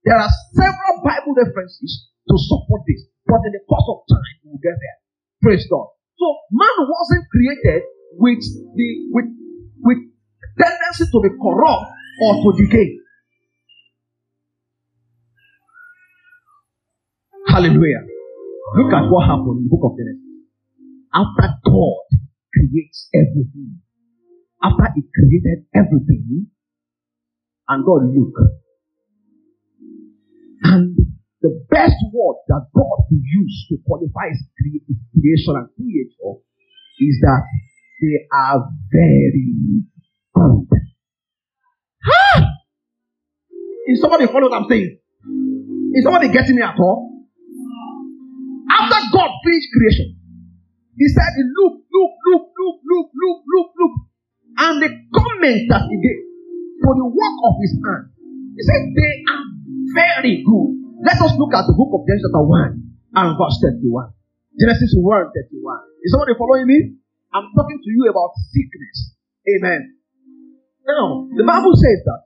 [0.05, 4.63] There are several Bible references to support this, but in the course of time, we'll
[4.63, 4.99] get there.
[5.43, 5.87] Praise God.
[6.19, 7.83] So man wasn't created
[8.19, 8.43] with
[8.75, 9.29] the with
[9.83, 9.99] with
[10.59, 12.99] tendency to be corrupt or to decay.
[17.49, 18.03] Hallelujah.
[18.77, 20.23] Look at what happened in the book of Genesis.
[21.13, 22.05] After God
[22.55, 23.81] creates everything,
[24.63, 26.49] after He created everything,
[27.69, 28.37] and God look.
[30.65, 30.97] And
[31.41, 36.41] the best word that God could use to qualify his, creation and creator
[37.01, 37.43] is that
[38.01, 39.83] they are very
[40.35, 42.41] Huh?
[43.89, 44.99] Is somebody following what I'm saying?
[45.95, 47.27] Is somebody getting me at all?
[48.71, 50.17] After God finished creation,
[50.97, 53.95] he said, Look, look, look, look, look, look, look, look.
[54.57, 56.23] And the comment that he gave
[56.85, 58.13] for the work of his hand.
[58.57, 59.45] He said, They are
[59.95, 60.69] very good.
[61.05, 64.13] Let us look at the book of Genesis chapter 1 and verse 31.
[64.61, 65.81] Genesis 1 31.
[66.05, 66.97] Is somebody following me?
[67.33, 69.17] I'm talking to you about sickness.
[69.49, 69.97] Amen.
[70.87, 72.23] Now, the Bible says that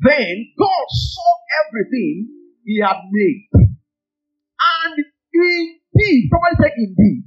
[0.00, 1.30] then God saw
[1.66, 2.28] everything
[2.64, 3.48] he had made.
[3.54, 4.94] And
[5.34, 7.24] indeed, somebody said indeed.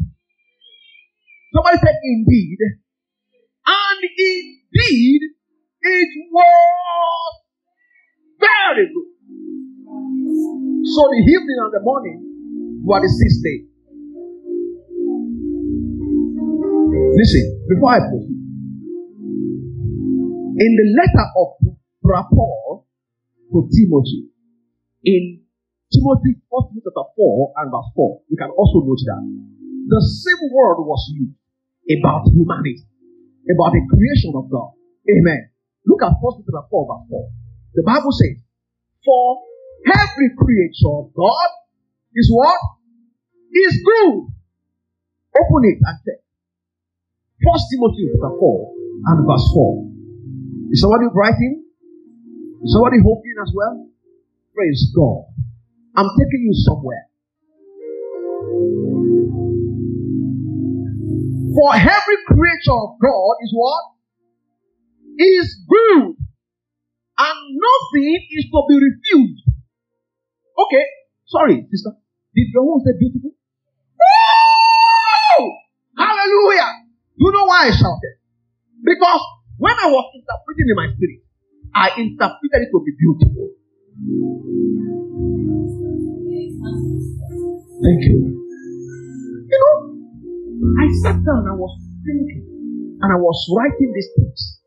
[1.54, 2.58] Somebody said indeed.
[3.68, 5.22] And indeed,
[5.82, 7.34] it was
[8.40, 9.10] very good.
[10.86, 13.66] So the evening and the morning were the sixth day.
[17.20, 18.49] Listen, before I proceed,
[20.60, 21.48] in the letter of
[22.04, 22.88] Paul
[23.52, 24.28] to Timothy,
[25.08, 25.40] in
[25.88, 29.24] Timothy 1 chapter 4 and verse 4, you can also note that
[29.88, 31.40] the same word was used
[31.96, 32.84] about humanity,
[33.48, 34.76] about the creation of God.
[35.08, 35.50] Amen.
[35.88, 37.32] Look at 1 Peter 4, verse 4.
[37.80, 38.44] The Bible says,
[39.02, 39.40] For
[39.96, 41.50] every creature of God
[42.14, 42.60] is what?
[43.50, 44.28] Is good.
[45.40, 46.22] Open it and check.
[47.42, 48.76] First Timothy chapter 4
[49.08, 49.89] and verse 4.
[50.72, 51.64] Is somebody writing?
[52.64, 53.90] Is somebody hoping as well?
[54.56, 55.26] Praise God.
[55.96, 57.06] I'm taking you somewhere.
[61.56, 64.00] For every creature of God is what?
[65.20, 66.16] is good
[67.20, 69.44] and nothing is to be refused.
[70.58, 70.86] Okay,
[71.28, 71.92] sorry, sister.
[72.36, 73.32] Did your home say beautiful?
[74.00, 75.52] Woo!
[75.98, 76.72] Hallelujah!
[77.18, 78.16] You know why I shouted?
[78.84, 79.22] Because
[79.60, 81.20] when I was interpreting in my spirit,
[81.76, 83.52] I interpreted it to be beautiful.
[87.84, 88.18] Thank you.
[89.52, 89.76] You know,
[90.80, 91.76] I sat down and I was
[92.08, 92.48] thinking
[93.04, 94.64] and I was writing these things.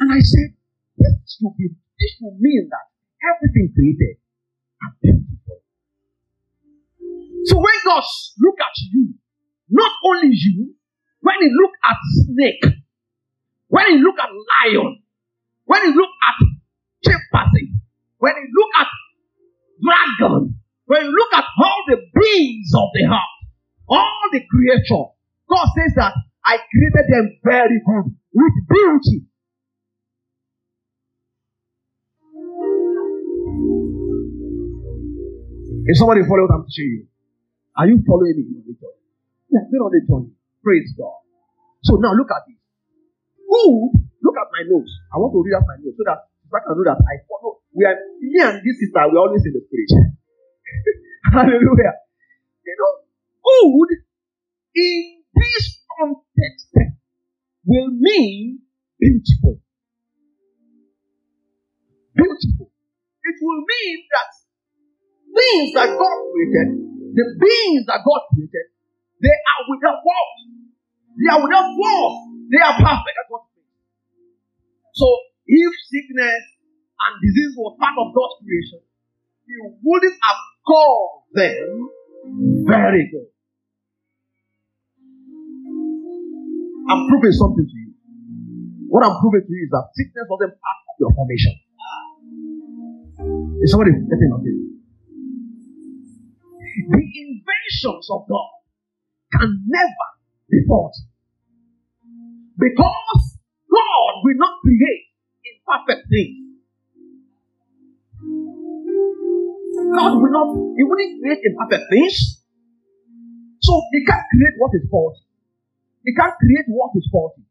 [0.00, 0.58] And I said,
[0.98, 2.86] this will be, this should mean that
[3.22, 4.18] everything created
[4.82, 5.62] are beautiful.
[7.46, 8.02] So when God
[8.42, 9.14] look at you,
[9.70, 10.74] not only you,
[11.20, 12.85] when he look at snake,
[13.68, 15.02] when you look at lion,
[15.64, 16.46] when you look at
[17.04, 17.72] chimpanzee,
[18.18, 18.88] when you look at
[19.82, 23.36] dragon, when you look at all the beings of the earth,
[23.88, 25.06] all the creation,
[25.48, 26.12] God says that
[26.44, 29.26] I created them very good with beauty
[35.86, 37.06] Is somebody following what I'm teaching you?
[37.78, 38.74] Are you following me?
[39.50, 40.34] Yeah, been on the journey.
[40.64, 41.22] Praise God.
[41.84, 42.58] So now look at this.
[43.46, 44.02] Good.
[44.22, 44.90] Look at my notes.
[45.14, 47.62] I want to read out my notes so that I can know that I follow.
[47.70, 49.06] We are me and this sister.
[49.06, 49.90] We are always in the spirit.
[51.32, 51.94] Hallelujah.
[52.66, 52.92] You know,
[53.46, 53.90] good
[54.74, 55.66] in this
[55.98, 56.70] context
[57.64, 58.60] will mean
[58.98, 59.60] beautiful.
[62.14, 62.70] Beautiful.
[63.26, 64.30] It will mean that
[65.36, 66.68] things that God created,
[67.12, 68.66] the beings that God created,
[69.20, 70.65] they are without fault.
[71.16, 72.14] They are without flaws.
[72.52, 73.14] They are perfect.
[73.16, 73.64] That's what it.
[74.94, 75.06] So,
[75.46, 76.42] if sickness
[77.00, 78.80] and disease was part of God's creation,
[79.48, 81.90] He wouldn't have called them
[82.68, 83.28] very good.
[86.88, 87.92] I'm proving something to you.
[88.88, 91.54] What I'm proving to you is that sickness wasn't part of your formation.
[93.62, 94.58] Is somebody getting nothing?
[96.86, 98.50] The inventions of God
[99.32, 100.15] can never
[100.68, 101.02] faulty.
[102.58, 103.22] Because
[103.68, 105.12] God will not create
[105.44, 106.46] imperfect things.
[109.76, 112.42] God will not, He wouldn't create imperfect things.
[113.60, 115.20] So He can't create what is faulty.
[116.04, 117.42] He can't create what is faulty.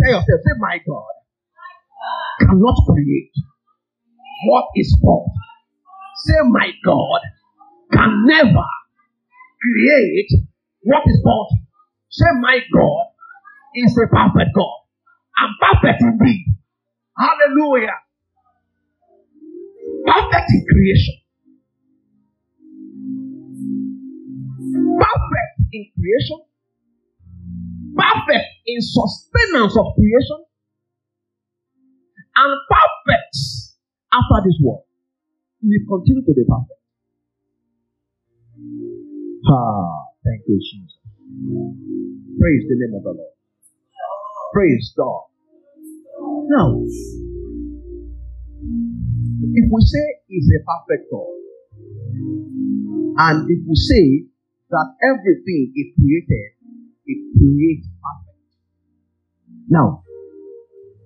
[0.00, 1.14] Tell yourself, say, My God
[2.40, 3.32] cannot create
[4.48, 5.32] what is faulty.
[6.26, 7.20] Say, My God
[7.92, 8.66] can never
[9.62, 10.30] create
[10.82, 11.61] what is faulty.
[12.12, 13.04] Say, My God
[13.74, 14.78] is a perfect God.
[15.38, 16.46] I'm perfect indeed.
[17.18, 17.98] Hallelujah.
[20.06, 21.14] Perfect in creation.
[25.00, 26.38] Perfect in creation
[27.96, 30.40] perfect in sustenance of creation,
[32.36, 33.36] and perfect
[34.12, 34.84] after this world.
[35.60, 36.80] He will continue to be perfect.
[39.46, 41.01] Ah, thank you, Jesus.
[42.38, 43.34] Praise the name of the Lord.
[44.52, 45.24] Praise God.
[46.48, 46.82] Now,
[49.54, 51.38] if we say He's a perfect God,
[53.18, 54.26] and if we say
[54.70, 56.52] that everything He created
[57.06, 58.38] it creates perfect.
[59.68, 60.04] Now,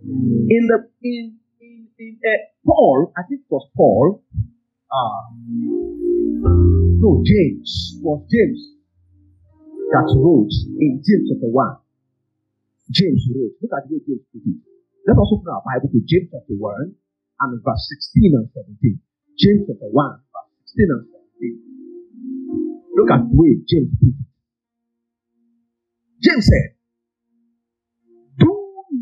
[0.02, 4.22] in the in in, in uh, Paul, I think it was Paul.
[4.90, 5.34] Uh,
[6.98, 8.75] no, James was James
[9.92, 11.78] that wrote in James chapter one.
[12.90, 13.54] James wrote.
[13.62, 14.58] Look at the way James put it.
[15.06, 16.94] Let us open our Bible to James chapter one
[17.40, 18.98] and verse sixteen and seventeen.
[19.38, 21.56] James chapter one, verse sixteen and seventeen.
[22.96, 24.26] Look at the way James put it.
[26.22, 26.74] James said,
[28.40, 28.50] Do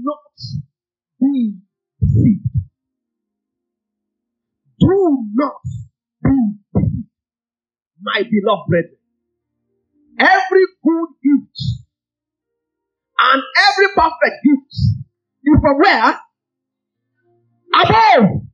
[0.04, 0.36] not
[1.20, 1.56] be
[2.00, 2.52] deceived.
[4.80, 5.62] Do not
[6.24, 6.36] be
[6.74, 7.08] deceived,
[8.02, 9.03] my beloved brethren.
[10.18, 11.58] Every good gift
[13.18, 14.72] and every perfect gift
[15.44, 16.20] is from where?
[17.74, 18.44] Above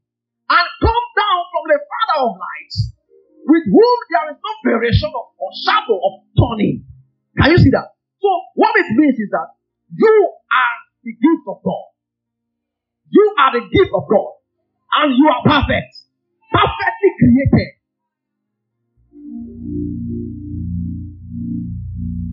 [0.50, 2.76] and come down from the Father of lights,
[3.46, 6.82] with whom there is no variation or shadow of turning.
[7.38, 7.94] Can you see that?
[8.18, 9.54] So what it means is that
[9.94, 10.14] you
[10.50, 11.86] are the gift of God.
[13.10, 14.32] You are the gift of God.
[14.92, 15.94] And you are perfect.
[16.50, 17.79] Perfectly created.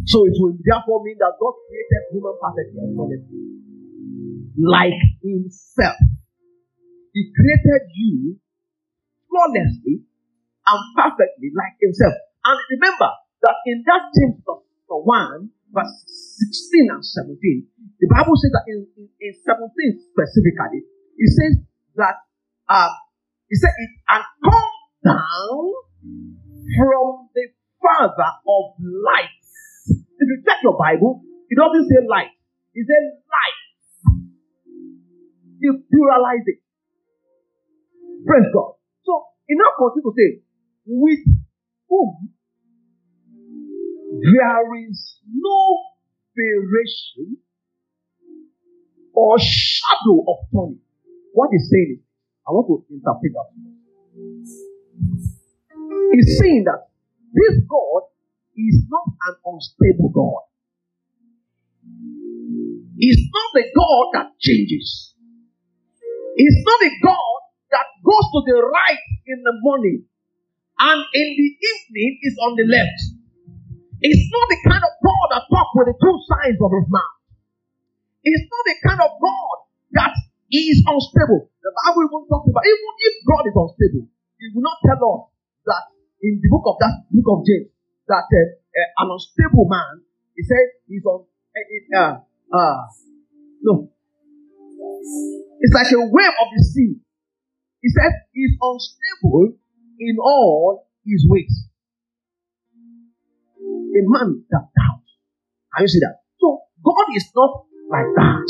[0.07, 3.43] So it will therefore mean that God created human perfectly and honestly.
[4.57, 5.99] Like himself.
[7.13, 8.39] He created you
[9.27, 10.07] flawlessly
[10.67, 12.15] and perfectly like himself.
[12.47, 13.11] And remember
[13.43, 14.39] that in that James
[14.87, 15.95] 1, verse
[16.71, 17.67] 16 and 17,
[17.99, 19.67] the Bible says that in, in, in 17
[20.15, 21.53] specifically, it says
[21.99, 22.23] that
[22.69, 22.93] uh,
[23.49, 24.71] it said it and come
[25.03, 25.67] down
[26.77, 27.45] from the
[27.81, 29.36] Father of lights.
[30.19, 32.33] If you check your Bible, it doesn't say light,
[32.73, 33.59] it says light.
[35.59, 36.59] You pluralize it.
[38.25, 38.73] Praise God.
[39.03, 40.41] So, in now continue to say,
[40.85, 41.19] with
[41.89, 42.29] whom
[44.21, 45.79] there is no
[46.35, 47.37] variation
[49.13, 50.79] or shadow of turning.
[51.33, 52.05] What he's saying is,
[52.47, 53.49] I want to interpret that.
[56.13, 56.89] He's saying that
[57.33, 58.03] this God
[58.57, 60.43] is not an unstable God.
[62.97, 65.13] He's not a God that changes.
[66.35, 67.37] He's not a God
[67.69, 70.05] that goes to the right in the morning
[70.79, 73.01] and in the evening is on the left.
[74.01, 77.17] It's not the kind of God that talks with the two sides of his mouth.
[78.25, 79.57] It's not the kind of God
[79.97, 80.13] that
[80.49, 81.49] is unstable.
[81.61, 84.05] The Bible even talks about even if God is unstable,
[84.41, 85.21] He will not tell us
[85.69, 85.83] that
[86.21, 87.76] in the book of that book of James
[88.07, 90.03] that uh, uh, an unstable man,
[90.35, 91.25] he said, he's on.
[91.95, 92.21] Uh,
[92.53, 92.81] uh,
[93.63, 93.89] no,
[95.59, 96.95] it's like a wave of the sea.
[97.81, 99.57] He said he's unstable
[99.99, 101.67] in all his ways
[103.97, 105.11] a man that doubts.
[105.73, 106.21] Can you see that?
[106.39, 108.45] So God is not like that.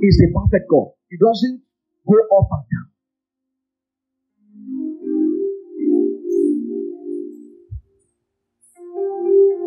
[0.00, 0.92] He's the perfect God.
[1.08, 1.62] He doesn't
[2.04, 2.88] go up and down.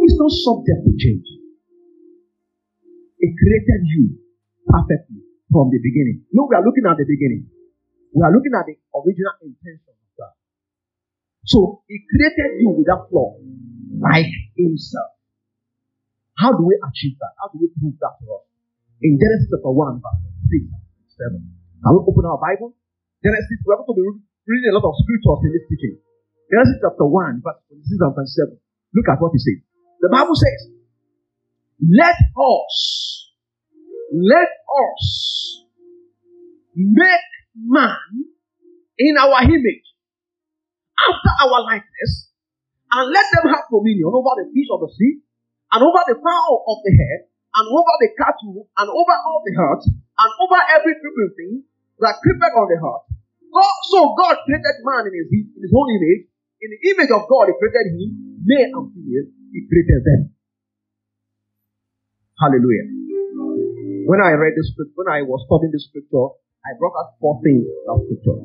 [0.09, 1.29] He's not subject to change.
[3.21, 4.17] It created you
[4.65, 5.21] perfectly
[5.53, 6.25] from the beginning.
[6.33, 7.45] No, we are looking at the beginning.
[8.17, 10.33] We are looking at the original intention of God.
[11.45, 13.37] So he created you without flaw,
[14.01, 15.13] like himself.
[16.41, 17.37] How do we achieve that?
[17.37, 18.49] How do we prove that to us?
[19.05, 20.73] In Genesis chapter 1, verse 6
[21.21, 21.37] 7.
[21.37, 22.73] Can we open our Bible?
[23.21, 26.01] Genesis, we're going to be reading a lot of scriptures in this teaching.
[26.49, 28.57] Genesis chapter 1, verse 26 and 27.
[28.97, 29.68] Look at what he says.
[29.99, 30.71] The Bible says,
[31.83, 32.75] Let us,
[34.15, 35.05] let us
[36.75, 37.99] make man
[38.97, 39.87] in our image,
[40.95, 42.31] after our likeness,
[42.91, 45.19] and let them have dominion over the fish of the sea,
[45.71, 47.27] and over the fowl of the head,
[47.59, 51.53] and over the cattle, and over all the earth, and over every creeping thing
[51.99, 53.05] that creepeth on the earth.
[53.51, 56.31] God, so God created man in his, in his own image.
[56.59, 60.21] In the image of God, he created him, male and female, he created them.
[62.39, 62.87] Hallelujah.
[64.07, 66.33] When I read the scripture, when I was studying the scripture,
[66.65, 68.39] I brought out four things that scripture.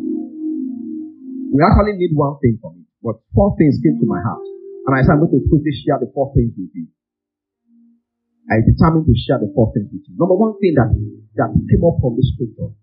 [1.54, 4.42] We actually need one thing from it, but four things came to my heart.
[4.86, 6.90] And I said, I'm going to quickly share the four things with you.
[8.50, 10.14] I determined to share the four things with you.
[10.20, 10.92] Number one thing that,
[11.40, 12.74] that came up from the scripture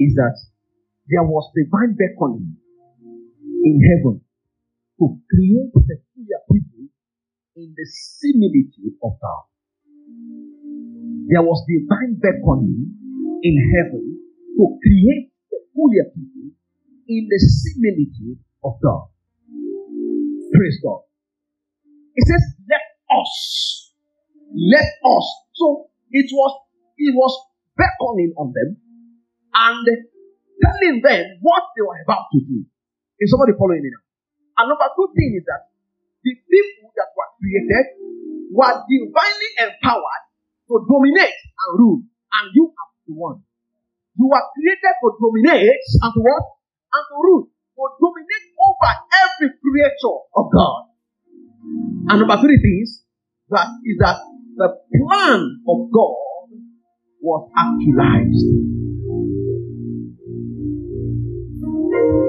[0.00, 0.34] is that
[1.06, 2.58] there was divine beckoning
[3.62, 4.24] in heaven
[4.98, 6.69] to create peculiar people
[7.56, 9.44] in the similitude of God.
[11.30, 12.94] There was divine beckoning
[13.42, 14.18] in heaven
[14.56, 16.50] to create peculiar people
[17.08, 19.10] in the similitude of God.
[20.52, 21.02] Praise God.
[22.14, 23.34] It says, let us.
[24.54, 25.26] Let us.
[25.54, 26.52] So it was,
[26.98, 27.32] it was
[27.76, 28.76] beckoning on them
[29.54, 32.66] and telling them what they were about to do.
[33.18, 34.02] Is somebody following me now?
[34.58, 35.69] And number two thing is that
[36.24, 37.86] the people that were created
[38.52, 40.24] were divinely empowered
[40.68, 42.02] to dominate and rule.
[42.04, 43.38] And you are the one.
[44.18, 46.44] You are created to dominate and to what?
[46.92, 47.44] And to rule.
[47.48, 48.90] To dominate over
[49.24, 50.90] every creature of God.
[52.10, 53.04] And number three things
[53.50, 54.20] that is that
[54.56, 56.48] the plan of God
[57.20, 58.46] was actualized.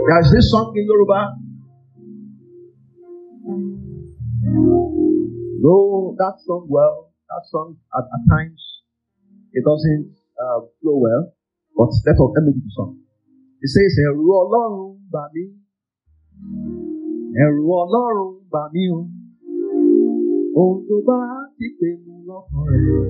[0.07, 1.40] There's this song in Yoruba.
[5.61, 8.61] Though that song well, that song at, at times
[9.53, 10.09] it doesn't
[10.41, 11.23] uh, flow well.
[11.77, 12.97] But let us let me do the song.
[13.61, 15.43] It says, Ẹ̀rù Ọlọ́run bà mí.
[17.43, 18.99] Ẹ̀rù Ọlọ́run bà mí o.
[20.59, 21.19] Ohun tó bá
[21.57, 23.03] ti pinnu lọ́kàn rẹ̀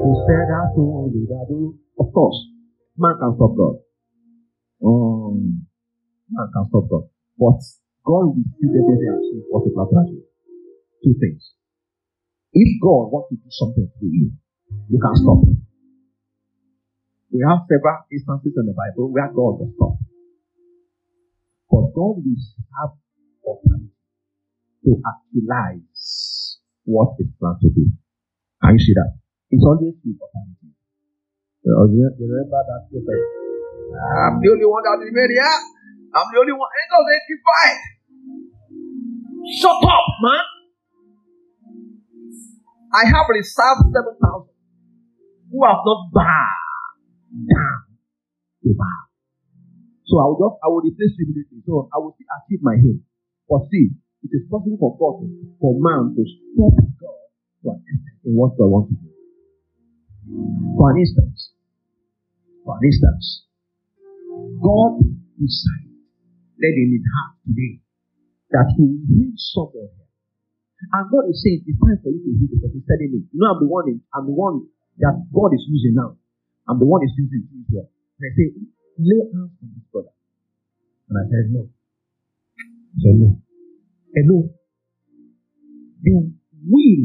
[0.00, 0.82] kò sẹ́dá tó
[1.12, 1.40] lè dá.
[2.02, 2.38] Of course,
[3.02, 3.76] man can stop God.
[4.88, 5.36] Um,
[6.34, 7.04] man can stop God.
[7.40, 7.60] But
[8.08, 10.26] God will still definitely achieve what he plans to achieve.
[11.02, 11.42] Two things.
[12.54, 14.30] If God wants to do something through you,
[14.88, 15.66] you can stop him.
[17.34, 20.06] We have several instances in the Bible where God was stopped.
[21.66, 22.38] But God will
[22.78, 22.94] have
[23.42, 23.90] authority
[24.86, 27.90] to actualize what is planned to do.
[28.62, 29.18] Can you see that?
[29.50, 30.70] It's always with authority.
[31.66, 33.22] You remember that prophet?
[33.98, 35.58] I'm the only one that remains here.
[36.14, 36.70] I'm the only one.
[36.70, 37.10] Angels
[39.42, 39.58] 85.
[39.58, 40.44] Shut up, man.
[42.94, 44.54] I have reserved 7,000
[45.50, 46.94] who have not bowed
[47.42, 47.80] down
[48.62, 49.04] to Baal.
[50.06, 51.58] So I will just I will replace humility.
[51.66, 53.02] So I will still achieve my aim.
[53.50, 53.90] But see,
[54.22, 55.26] it is possible for God
[55.58, 57.26] for man to stop God
[57.62, 59.10] to an extent in what God wants to do.
[60.78, 61.50] For an instance,
[62.62, 63.26] for an instance,
[64.62, 65.02] God
[65.34, 65.98] decided
[66.62, 67.74] that in his heart today
[68.54, 70.03] that he will heal someone.
[70.92, 72.68] And God is saying it's time for you to heal the.
[72.72, 74.66] He's telling me, you know, I'm the one in, I'm the one
[74.98, 76.16] that God is using now.
[76.68, 78.46] I'm the one is using to his And I say,
[78.98, 80.14] lay hands on this brother.
[81.08, 81.68] And I said, no.
[81.68, 83.28] I said, no.
[84.14, 84.38] Hello.
[86.02, 86.32] The
[86.68, 87.04] will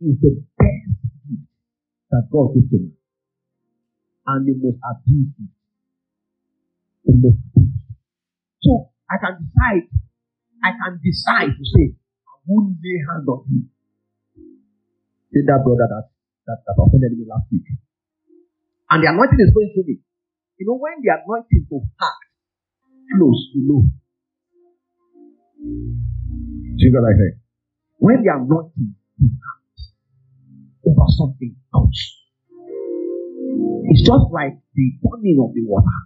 [0.00, 0.86] is the best
[1.26, 1.46] gift
[2.10, 2.90] that God gives to me.
[4.26, 5.50] And the most abusive.
[7.04, 7.94] The most abusive.
[8.62, 9.86] So I can decide,
[10.62, 11.97] I can decide to say,
[12.48, 13.70] Won't lay hands on him.
[15.32, 16.08] Say that brother that,
[16.48, 17.68] that, that offended me last week.
[18.88, 20.00] And the anointing is going through me.
[20.56, 22.24] You know, when the anointing to act
[23.12, 23.84] flows, you know.
[25.60, 27.30] Do you know what I say?
[27.98, 29.80] When the anointing to act
[30.88, 32.18] over something comes,
[33.90, 35.98] It's just like the turning of the water.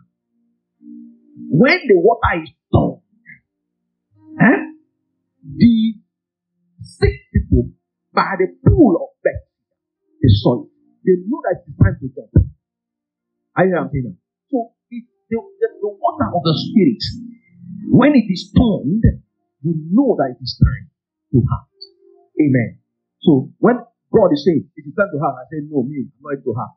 [1.50, 3.02] When the water is turned,
[4.40, 4.72] eh,
[5.56, 6.01] the
[6.82, 7.70] sick people
[8.12, 9.46] by the pool of Beth,
[10.20, 10.68] they saw it.
[11.06, 12.52] They know that it's time to jump.
[13.56, 14.16] Are you saying?
[14.50, 17.02] So it, the, the, the water of the spirit,
[17.90, 19.02] when it is turned,
[19.62, 20.90] you know that it is time
[21.32, 21.68] to have.
[22.40, 22.78] Amen.
[23.20, 23.76] So when
[24.12, 26.44] God is saying it is time to have, I say, No, me, I'm not ready
[26.44, 26.74] to have.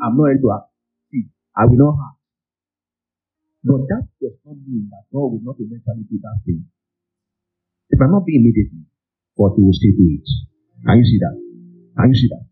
[0.00, 0.66] I'm not ready to have.
[1.12, 1.24] See,
[1.56, 2.16] I will not have.
[3.62, 6.64] But that does not mean that God will not eventually do that thing.
[7.90, 8.86] It might not be immediately,
[9.36, 10.26] but He will still do it.
[10.86, 11.36] Can you see that?
[11.98, 12.44] Can you see that?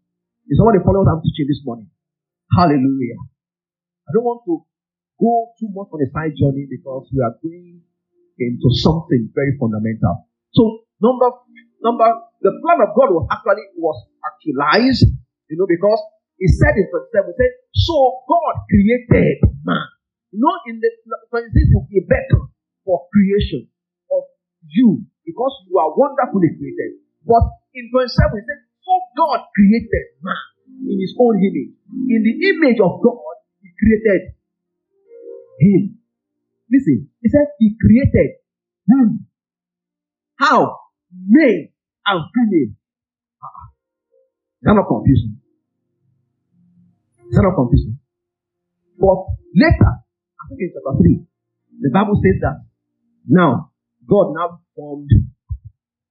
[0.50, 1.88] Is somebody follow what I'm teaching this morning?
[2.52, 3.20] Hallelujah.
[4.08, 4.64] I don't want to
[5.20, 7.84] go too much on a side journey because we are going
[8.38, 10.24] into something very fundamental.
[10.54, 11.28] So number
[11.82, 12.08] number
[12.40, 15.06] the plan of God was actually was actualized,
[15.50, 16.00] you know, because
[16.38, 19.86] he said in 27, he said, So God created man.
[20.30, 20.90] You know, in the
[21.34, 22.46] 26 will be better
[22.86, 23.66] for creation
[24.14, 24.22] of
[24.70, 27.04] you because you are wonderfully created.
[27.28, 27.44] But
[27.76, 30.40] in 27, he said, So God created man
[30.88, 31.76] in his own image.
[32.08, 34.32] In the image of God, he created
[35.60, 36.00] him.
[36.72, 38.40] Listen, he said he created
[38.88, 39.28] him.
[40.40, 40.88] How?
[41.12, 41.68] Male
[42.08, 42.72] and female.
[43.44, 43.68] Uh-uh.
[44.64, 45.40] That's not confusing.
[47.28, 47.98] Is that not confusing?
[48.96, 51.20] But later, I think in chapter 3,
[51.84, 52.64] the Bible says that
[53.28, 53.72] now
[54.08, 55.10] God now formed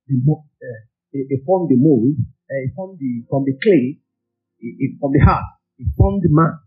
[0.08, 0.82] the uh,
[1.12, 3.98] he, formed the mold, uh, he formed the from the clay,
[4.62, 5.44] he, from the heart,
[5.76, 6.62] he formed the man,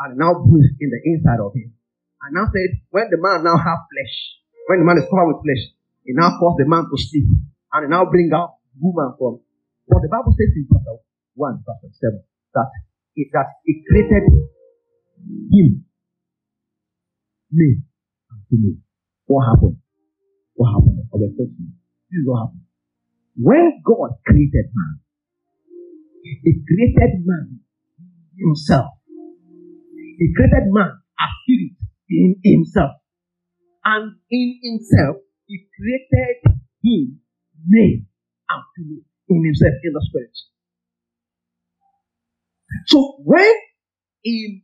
[0.00, 1.76] and now breathed in the inside of him.
[2.24, 4.14] And now said, when the man now have flesh,
[4.68, 5.64] when the man is covered with flesh,
[6.04, 9.40] he now cause the man to sleep, and he now bring out woman from.
[9.84, 10.96] But the Bible says in chapter
[11.36, 12.24] 1, verse 7,
[12.56, 12.68] that
[13.16, 14.24] it, that it created
[15.52, 15.84] him,
[17.52, 17.82] me,
[18.30, 18.80] and to me.
[19.26, 19.76] What happened?
[20.60, 21.08] What happened?
[21.08, 21.72] I to you.
[22.12, 22.68] This is what happened.
[23.40, 25.00] When God created man,
[26.44, 27.60] He created man
[28.36, 28.92] himself.
[29.08, 31.80] He created man as spirit
[32.10, 32.90] in himself.
[33.86, 37.20] And in himself, he created him,
[37.64, 38.04] male
[38.52, 40.36] and female, in himself, in the spirit.
[42.88, 43.54] So when
[44.20, 44.62] he,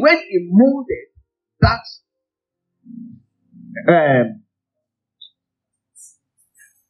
[0.00, 1.08] when he molded
[1.60, 1.84] that
[3.88, 4.42] um,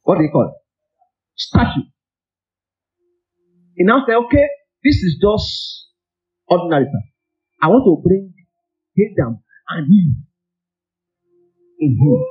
[0.08, 0.56] what do you call it?
[1.36, 1.84] Statue.
[3.76, 4.46] He now said, okay,
[4.82, 5.92] this is just
[6.48, 7.04] ordinary stuff.
[7.60, 8.32] I want to bring
[8.96, 10.16] Adam and Eve
[11.78, 12.24] in him.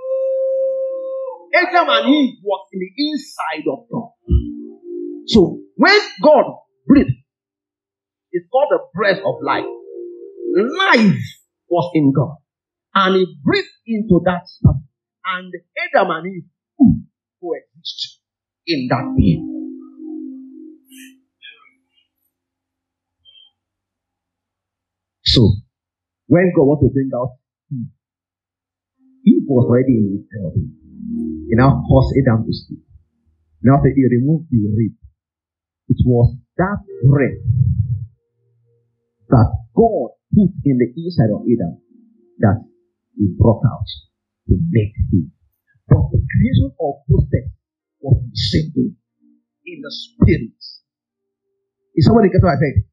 [1.54, 4.10] Adam and Eve was in the inside of God.
[5.28, 6.46] So when God
[6.88, 7.12] breathed
[8.32, 9.66] it's called the breath of life.
[10.56, 11.22] Life
[11.70, 12.38] was in God.
[12.96, 14.78] And he breathed into that stuff.
[15.26, 15.54] And
[15.94, 16.50] Adam and Eve
[17.40, 18.20] coexist
[18.66, 19.54] in that being.
[25.24, 25.52] So,
[26.28, 27.38] when God wants to bring out
[27.72, 27.92] Eve,
[29.26, 30.68] Eve was already in his belly.
[31.48, 32.84] He now caused Adam to sleep.
[33.62, 34.96] Now that he removed the rib.
[35.90, 37.40] It was that rib
[39.30, 41.80] that God put in the inside of Adam
[42.40, 42.64] that
[43.16, 43.88] he brought out
[44.48, 45.32] to make him.
[45.90, 47.48] But the creation of process
[48.00, 48.96] was the same thing
[49.66, 50.56] in the spirit.
[51.96, 52.84] Is somebody get what I said?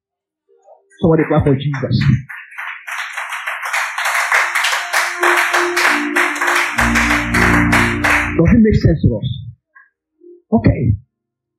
[1.01, 1.97] Somebody clap for Jesus.
[8.35, 9.29] Does it make sense to us?
[10.53, 10.97] Okay.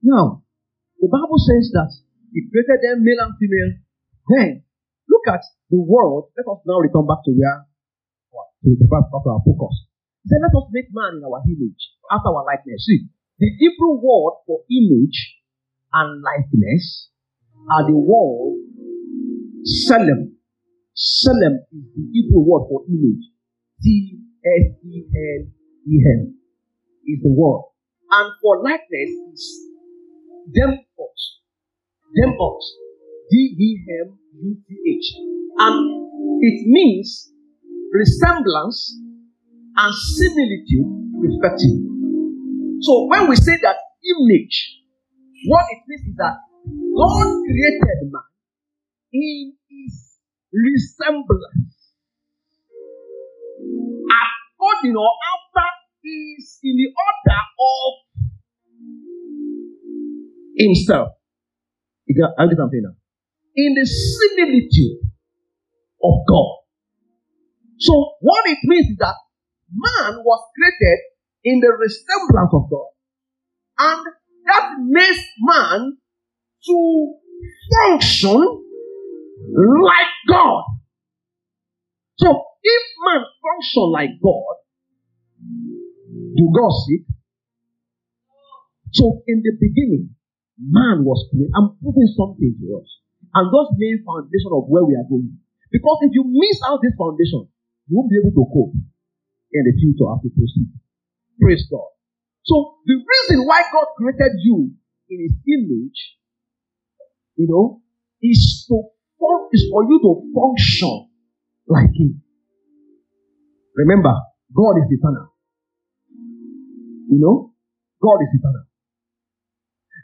[0.03, 0.43] Now,
[0.99, 1.91] the Bible says that
[2.31, 3.71] He created them male and female.
[4.27, 4.65] Then
[5.07, 6.29] Look at the world.
[6.37, 7.65] Let us now return back to where
[8.63, 9.85] to the back of our focus.
[10.25, 12.89] He said, Let us make man in our image, after our likeness.
[12.89, 13.05] See,
[13.37, 15.37] the Hebrew word for image
[15.93, 17.09] and likeness
[17.69, 18.57] are the word
[19.85, 20.33] Selem.
[20.97, 23.29] Selem is the Hebrew word for image.
[23.83, 25.41] T S E L
[25.89, 26.37] E M
[27.05, 27.69] is the word.
[28.09, 29.69] And for likeness is
[30.49, 31.21] Demuth.
[32.17, 32.65] Demuth.
[33.29, 33.69] D E
[34.01, 35.13] M U T H.
[35.57, 37.31] And it means
[37.91, 38.97] resemblance
[39.77, 40.87] and similitude
[41.19, 41.89] respectively.
[42.81, 44.81] So when we say that image,
[45.47, 46.35] what it means is that
[46.95, 48.29] God created man
[49.13, 50.17] in his
[50.51, 51.75] resemblance.
[54.05, 55.67] According or after
[56.01, 57.93] he is in the order of
[60.57, 61.09] himself.
[62.05, 62.95] You get, I get something now.
[63.55, 65.09] in the similitude
[66.03, 66.55] of God.
[67.79, 69.15] So, what it means is that
[69.71, 70.99] man was created
[71.43, 72.89] in the resemblance of God.
[73.77, 74.05] And
[74.45, 75.97] that makes man
[76.65, 77.13] to
[77.71, 78.41] function
[79.45, 80.63] like God.
[82.17, 82.27] So,
[82.63, 84.55] if man function like God,
[86.35, 87.03] do God seek?
[88.93, 90.15] So, in the beginning,
[90.57, 91.51] man was created.
[91.55, 92.89] I'm proving something to us.
[93.35, 95.37] And thus laying foundation of where we are going.
[95.69, 97.51] Because if you miss out this foundation,
[97.91, 98.73] you won't be able to cope
[99.51, 100.69] in the future as we proceed.
[101.41, 101.89] Praise God.
[102.43, 104.71] So the reason why God created you
[105.09, 106.17] in his image,
[107.35, 107.81] you know,
[108.21, 108.91] is to
[109.51, 111.09] is for you to function
[111.67, 112.21] like him.
[113.75, 114.13] Remember,
[114.53, 115.33] God is eternal.
[117.09, 117.53] You know,
[118.01, 118.65] God is eternal.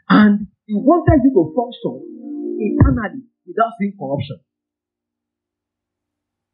[0.08, 1.94] And He wanted you to function
[2.60, 4.38] eternally without seeing corruption.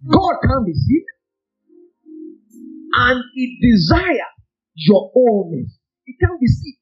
[0.07, 1.07] God can be sick,
[2.99, 4.34] and He desires
[4.74, 5.78] your wholeness.
[6.03, 6.78] He can't be sick,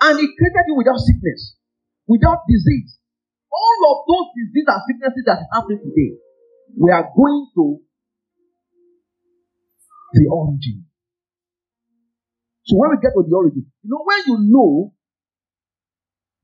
[0.00, 1.58] and He created you without sickness,
[2.06, 2.98] without disease.
[3.50, 6.12] All of those diseases and sicknesses that is happening today,
[6.78, 7.82] we are going to
[10.14, 10.86] the origin.
[12.64, 14.94] So when we get to the origin, you know, when you know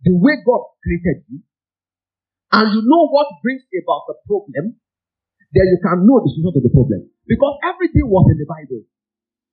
[0.02, 1.40] the way God created you,
[2.50, 4.74] and you know what brings about the problem,
[5.52, 7.08] then you can know the solution to the problem.
[7.28, 8.88] Because everything was in the Bible.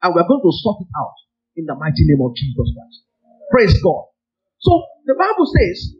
[0.01, 1.17] And we're going to sort it out
[1.59, 2.97] in the mighty name of Jesus Christ.
[3.51, 4.07] Praise God.
[4.63, 4.71] So
[5.05, 5.93] the Bible says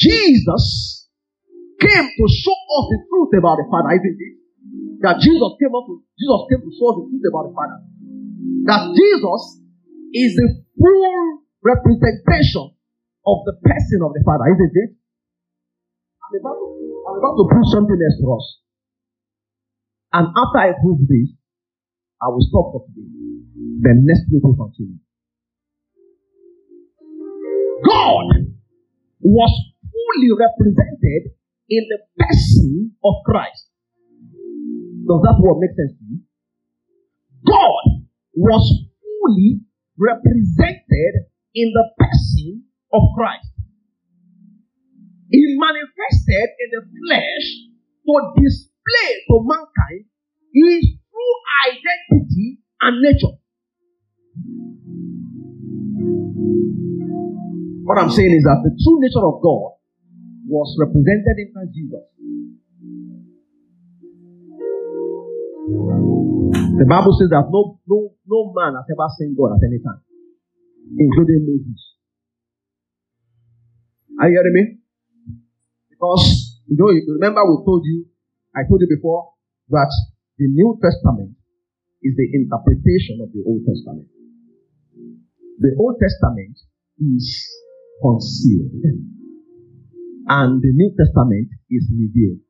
[0.00, 1.08] Jesus
[1.78, 4.34] came to show us the truth about the Father, isn't it?
[5.04, 7.78] That Jesus came up to Jesus came to show us the truth about the Father.
[8.66, 9.42] That Jesus
[10.16, 10.48] is the
[10.80, 12.72] full representation
[13.24, 14.90] of the person of the Father, isn't it?
[16.24, 16.58] I'm about
[17.04, 18.46] I'm about to prove something else to us.
[20.14, 21.34] And after I prove this,
[22.22, 23.10] I will stop for today.
[23.82, 25.02] Then next week we'll continue.
[27.82, 28.54] God
[29.20, 29.52] was
[29.82, 31.34] fully represented
[31.68, 33.66] in the person of Christ.
[35.02, 36.20] Does that word make sense to you?
[37.44, 38.06] God
[38.36, 38.62] was
[39.02, 39.62] fully
[39.98, 42.62] represented in the person
[42.92, 43.50] of Christ.
[45.28, 47.46] He manifested in the flesh
[48.06, 48.73] to display
[49.28, 50.04] to mankind
[50.52, 51.36] his true
[51.68, 53.34] identity and nature.
[57.84, 59.76] What I'm saying is that the true nature of God
[60.48, 62.04] was represented in Christ Jesus.
[66.76, 70.00] The Bible says that no, no, no man has ever seen God at any time,
[70.98, 71.80] including Moses.
[74.20, 74.64] Are you hearing me?
[75.90, 78.06] Because, you know, remember we told you,
[78.56, 79.34] I told you before,
[79.70, 79.90] that
[80.38, 81.34] the New Testament
[82.02, 84.08] is the interpretation of the Old Testament.
[85.58, 86.58] The Old Testament
[87.00, 87.24] is
[88.02, 88.82] concealed,
[90.28, 92.40] and the New Testament is revealed.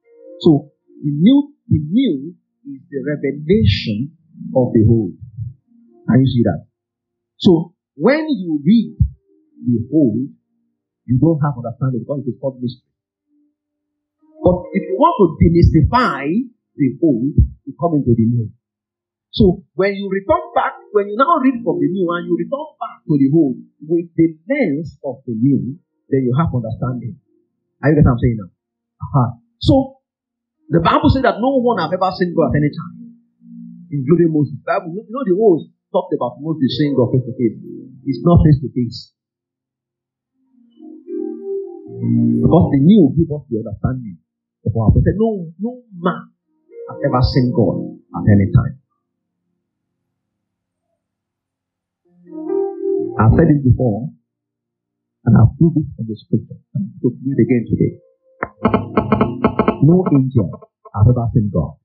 [0.41, 2.35] So, the new, the new
[2.67, 4.17] is the revelation
[4.57, 5.15] of the old.
[6.09, 6.67] Can you see that?
[7.37, 8.97] So, when you read
[9.65, 10.29] the old,
[11.07, 12.94] you don't have understanding because it is called mystery.
[14.75, 16.27] If you want to demystify
[16.75, 18.51] the old, you come into the new.
[19.31, 22.75] So when you return back, when you now read from the new and you return
[22.83, 25.79] back to the old with the lens of the new,
[26.11, 27.23] then you have understanding.
[27.83, 28.51] Are you get what I'm saying now?
[28.51, 29.31] Uh-huh.
[29.63, 29.75] So
[30.71, 33.15] the Bible says that no one have ever seen God at any time,
[33.95, 34.59] including Moses.
[34.59, 37.63] The Bible, you know the old talked about Moses seeing God face to face.
[38.11, 39.15] It's not face to face.
[41.95, 44.24] Because the new give us the understanding
[44.67, 46.33] of our said, no, no man
[46.89, 48.81] has ever seen God at any time.
[53.21, 54.11] I've said it before,
[55.25, 56.59] and I've proved it from the scripture.
[56.75, 57.93] And to it again today.
[59.83, 60.51] No angel
[60.95, 61.77] has ever seen God.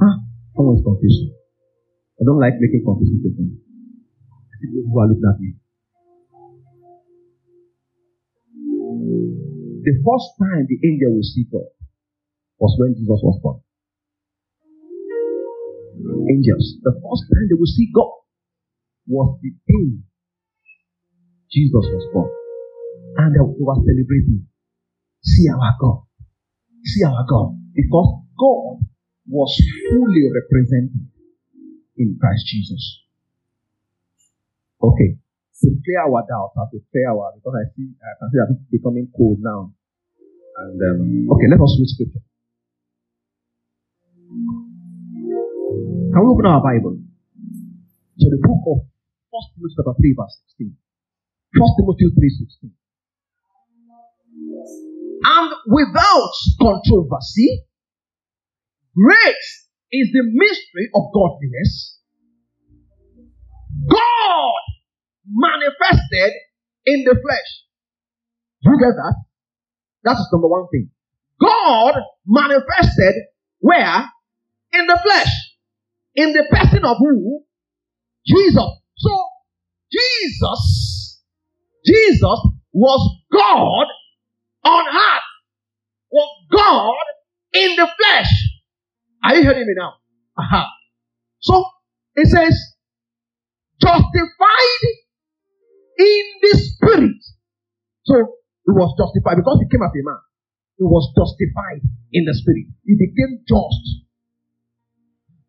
[0.00, 0.16] Ah,
[0.56, 1.34] someone's confused.
[2.20, 3.62] I don't like making confusing statements
[4.74, 5.54] who are looking at me.
[9.88, 11.72] The first time the angel will see God
[12.60, 13.64] was when Jesus was born.
[16.28, 18.12] Angels, the first time they will see God
[19.08, 19.88] was the day
[21.48, 22.28] Jesus was born.
[23.16, 24.44] And they were celebrating.
[25.24, 26.04] See our God.
[26.84, 27.56] See our God.
[27.72, 28.84] Because God
[29.24, 29.56] was
[29.88, 31.08] fully represented
[31.96, 33.08] in Christ Jesus.
[34.82, 35.16] Okay.
[35.62, 38.52] to clear our doubts, uh, to clear our because I see I can see that
[38.52, 39.74] it's becoming cold now.
[40.58, 42.18] And um, okay, let us read scripture.
[46.10, 46.98] Can we open our Bible?
[48.18, 48.82] So the book of
[49.30, 50.74] First Timothy chapter 3, verse 16.
[51.54, 52.74] First Timothy 3 16.
[55.22, 57.62] And without controversy,
[58.98, 59.44] great
[59.94, 62.02] is the mystery of godliness.
[63.86, 64.62] God
[65.22, 66.34] manifested
[66.86, 67.50] in the flesh.
[68.66, 69.27] You get that?
[70.08, 70.88] That is number one thing.
[71.38, 71.94] God
[72.26, 73.14] manifested
[73.60, 74.10] where?
[74.72, 75.28] In the flesh.
[76.14, 77.42] In the person of who?
[78.26, 78.70] Jesus.
[78.96, 79.24] So,
[79.92, 81.22] Jesus,
[81.84, 83.86] Jesus was God
[84.64, 85.22] on earth.
[86.10, 88.32] Was God in the flesh.
[89.24, 89.92] Are you hearing me now?
[91.40, 91.64] So,
[92.14, 92.58] it says,
[93.78, 94.84] justified
[95.98, 97.16] in the spirit.
[98.06, 98.36] So,
[98.68, 100.20] he was justified because he came as a man.
[100.76, 101.80] He was justified
[102.12, 102.68] in the spirit.
[102.84, 104.04] He became just.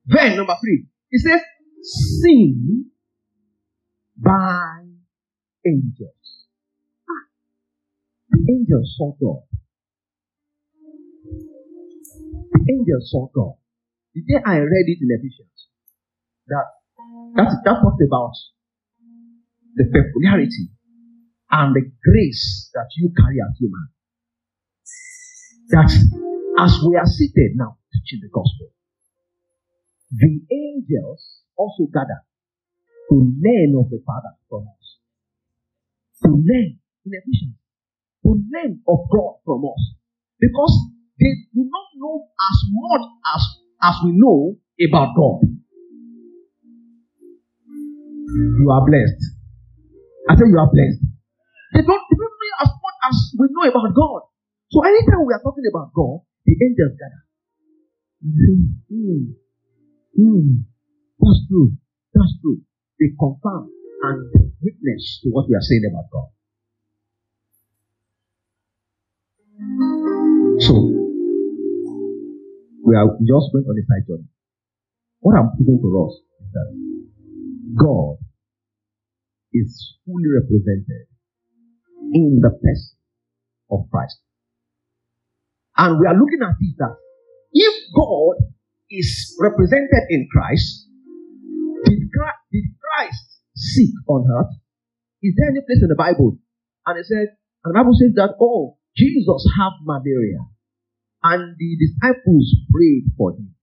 [0.08, 1.42] Then, number three, he says,
[1.84, 2.88] seen
[4.16, 4.88] by
[5.68, 6.48] angels.
[7.12, 7.28] Ah,
[8.32, 9.44] the angels saw God.
[12.56, 13.60] The angels saw God.
[14.16, 15.68] The day I read it in Ephesians,
[16.48, 16.64] that
[17.36, 18.32] that, that talks about
[19.76, 20.72] the peculiarity
[21.52, 23.88] and the grace that you carry as human.
[25.70, 25.92] That
[26.60, 28.74] as we are seated now teaching the gospel,
[30.12, 32.26] the angels also gather
[33.10, 34.98] to learn of the Father from us.
[36.24, 37.58] To learn in Ephesians.
[38.24, 39.84] To learn of God from us.
[40.40, 40.74] Because
[41.20, 43.42] they do not know as much as,
[43.84, 44.56] as we know
[44.90, 45.42] about God.
[48.30, 49.22] You are blessed.
[50.30, 51.09] I say you are blessed.
[51.80, 54.28] They don't, don't know as much as we know about God.
[54.68, 57.24] So anytime we are talking about God, the angels gather.
[58.20, 58.52] And say,
[58.92, 59.40] hmm,
[60.20, 60.68] Hmm,
[61.20, 61.72] that's true.
[62.14, 62.60] That's true.
[63.00, 63.72] They confirm
[64.04, 64.28] and
[64.60, 66.30] witness to what we are saying about God.
[70.60, 70.76] So,
[72.84, 74.28] we are just going on a side journey.
[75.20, 76.70] What I'm proving to us is that
[77.80, 78.18] God
[79.54, 81.09] is fully represented
[82.14, 82.98] in the person
[83.72, 84.20] of Christ.
[85.78, 86.96] And we are looking at this that
[87.54, 88.36] if God
[88.90, 90.88] is represented in Christ.
[91.86, 94.54] Did Christ, did Christ seek on earth?
[95.22, 96.38] Is there any place in the Bible?
[96.86, 100.42] And it said, and the Bible says that, oh, Jesus had malaria.
[101.22, 103.56] And the disciples prayed for him.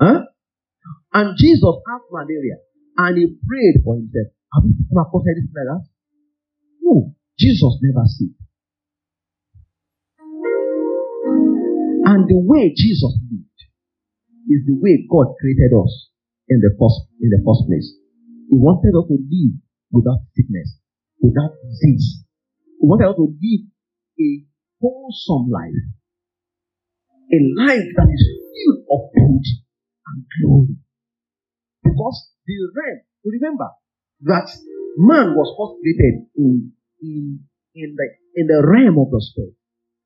[0.00, 0.20] Huh?
[1.12, 2.56] And Jesus had malaria.
[2.96, 4.32] And he prayed for himself.
[4.54, 5.84] Have you come across anything like that?
[6.86, 7.12] No.
[7.38, 8.30] Jesus never sick.
[12.06, 13.60] And the way Jesus lived
[14.46, 15.90] is the way God created us
[16.48, 17.90] in the first in the first place.
[18.48, 19.54] He wanted us to live
[19.90, 20.78] without sickness,
[21.20, 22.22] without disease.
[22.78, 23.62] He wanted us to live
[24.22, 24.30] a
[24.80, 25.82] wholesome life,
[27.34, 29.66] a life that is filled of beauty
[30.06, 30.78] and glory.
[31.82, 33.68] Because the realm, remember
[34.30, 34.46] that
[34.96, 36.72] man was first created in
[37.02, 37.40] in
[37.74, 39.54] in the in the realm of the spirit,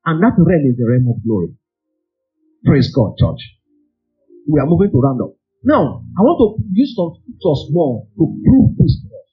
[0.05, 1.55] and that realm is the realm of glory.
[2.65, 3.61] Praise God, church
[4.47, 5.21] we are moving to round.
[5.63, 9.27] Now, I want to use some scriptures more to prove this to us.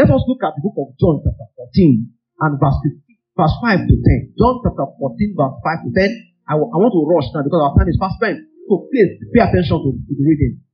[0.00, 2.08] Let us look at the book of John chapter 14
[2.40, 4.40] and verse 15, verse 5 to 10.
[4.40, 6.48] John chapter 14 verse 5 to 10.
[6.48, 8.40] I, w- I want to rush now because our time is fast spent.
[8.66, 10.64] So please pay attention to, to the reading.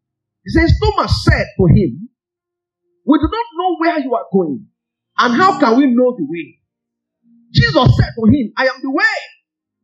[0.47, 2.07] He says, Thomas said to him,
[3.07, 4.71] We do not know where you are going,
[5.19, 6.59] and how can we know the way?
[7.53, 9.17] Jesus said to him, I am the way,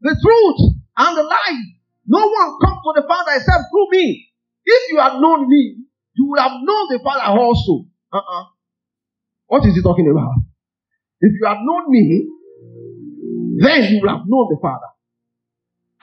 [0.00, 1.66] the truth, and the life.
[2.06, 4.28] No one comes to the Father except through me.
[4.64, 5.76] If you had known me,
[6.14, 7.86] you would have known the Father also.
[8.12, 8.44] Uh-uh.
[9.46, 10.34] What is he talking about?
[11.20, 12.26] If you had known me,
[13.60, 14.88] then you would have known the Father.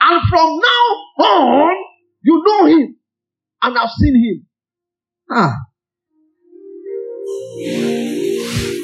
[0.00, 1.76] And from now on,
[2.22, 2.96] you know him
[3.62, 4.46] and have seen him.
[5.30, 5.56] Ah.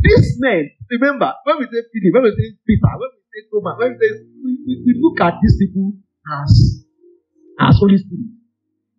[0.03, 3.75] This man, remember, when we say Philip, when we say Peter, when we say Thomas,
[3.79, 4.11] when we say
[4.43, 5.93] we, we, we look at these people
[6.27, 6.83] as
[7.59, 8.35] as Holy Spirit.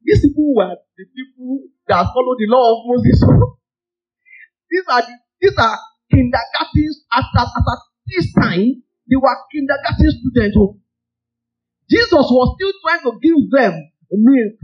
[0.05, 3.20] These people were the people that follow the law of Moses.
[4.70, 5.79] these are the, these are
[6.11, 10.57] kindergarten at, at this time they were kindergarten students.
[10.57, 10.81] Oh.
[11.89, 13.72] Jesus was still trying to give them
[14.12, 14.55] milk.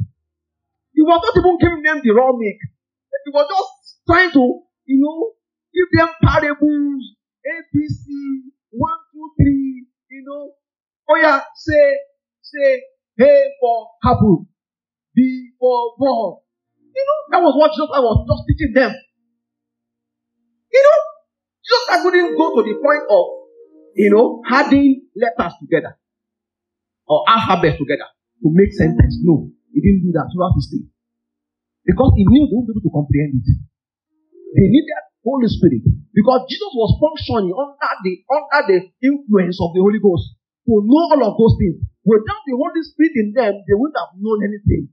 [0.92, 2.60] He was not even giving them the raw milk.
[3.24, 5.32] He was just trying to, you know,
[5.72, 7.02] give them parables,
[7.40, 8.04] ABC,
[8.70, 10.52] one, two, three, you know.
[11.08, 11.96] Oh yeah, say,
[12.42, 12.82] say,
[13.16, 14.46] hey for apple,
[15.14, 16.44] B for ball.
[16.76, 18.92] You know, that was what Jesus was just teaching them.
[20.72, 21.00] You know,
[21.64, 23.24] Jesus I couldn't go to the point of,
[23.94, 25.96] you know, adding letters together
[27.06, 28.08] or alphabets together
[28.42, 29.20] to make sentence.
[29.22, 30.84] No, he didn't do that throughout his day.
[31.84, 33.48] Because he knew they would be able to comprehend it.
[34.56, 39.80] They needed Holy Spirit because Jesus was functioning under the under the influence of the
[39.80, 40.36] Holy Ghost
[40.68, 41.80] to know all of those things.
[42.04, 44.92] Without the Holy Spirit in them, they wouldn't have known anything.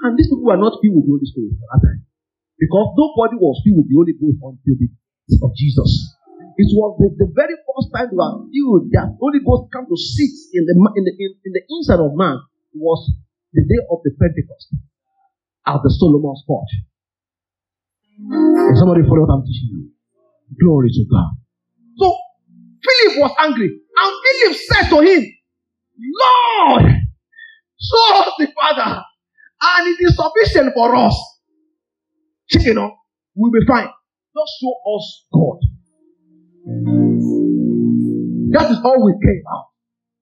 [0.00, 2.00] And these people were not filled with the Holy Spirit at that time.
[2.56, 4.88] Because nobody was filled with the Holy Ghost until the
[5.44, 6.16] of Jesus.
[6.58, 9.94] It was the, the very first time they were filled that Holy Ghost came to
[9.94, 12.42] sit in the in the in, in the inside of man
[12.74, 12.98] was
[13.54, 14.74] the day of the Pentecost
[15.66, 16.72] at the Solomon's porch.
[18.18, 19.90] And somebody follow what I'm teaching you.
[20.58, 21.30] Glory to God.
[21.96, 22.16] So
[22.82, 25.22] Philip was angry, and Philip said to him,
[25.94, 26.84] Lord,
[27.78, 29.02] show us the Father,
[29.62, 31.14] and it is sufficient for us.
[32.50, 32.96] You know,
[33.36, 33.86] we'll be fine.
[33.86, 35.58] Just show us God.
[38.52, 39.72] That is all we care about.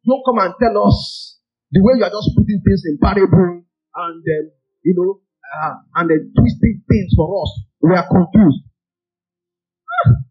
[0.07, 1.38] Don't come and tell us
[1.72, 4.51] the way you are just putting things in parable and um,
[4.82, 7.51] you know uh, and then twisting things for us.
[7.82, 8.62] We are confused.
[9.90, 10.22] Ah.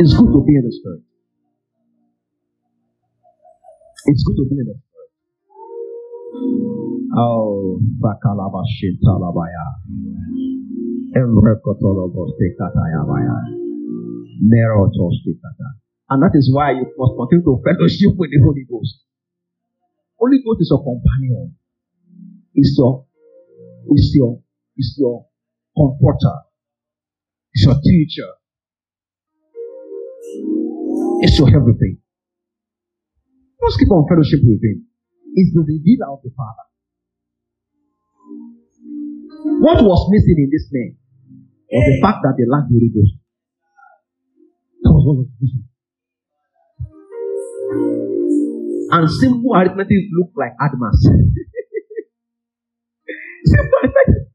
[0.00, 1.02] It's good to be in the spirit.
[4.06, 5.10] It's good to be in the spirit.
[7.16, 9.66] Oh, Bakalaba Shintalabaya.
[9.90, 10.89] Emrekotolobostekatayabaya.
[10.89, 10.89] Merotostekata.
[16.10, 19.02] And that is why you must continue to fellowship with the Holy Ghost.
[20.18, 21.54] Holy Ghost is your companion.
[22.54, 23.06] Is your,
[23.90, 24.42] is your,
[24.76, 25.26] is your
[25.74, 26.36] comforter.
[27.54, 28.30] Is your teacher.
[31.22, 31.98] It's your everything.
[33.62, 34.86] Just keep on fellowship with him.
[35.34, 36.66] It's the revealer of the Father.
[39.60, 40.99] What was missing in this man
[41.70, 43.14] was the fact that they lacked the Holy Ghost.
[44.82, 45.70] That was what was missing.
[48.90, 50.98] And simple arithmetic look like Admas.
[53.44, 54.34] simple arithmetic.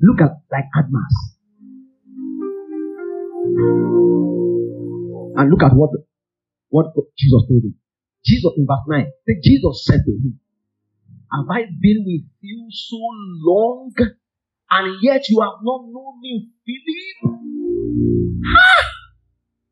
[0.00, 1.14] Look at like Admas.
[5.40, 5.90] And look at what
[6.68, 7.74] what Jesus told him.
[8.24, 9.06] Jesus in verse 9.
[9.42, 10.40] Jesus said to him,
[11.32, 13.00] Have I been with you so
[13.48, 13.92] long,
[14.70, 17.34] and yet you have not known me, Philip?
[18.46, 18.84] Ah!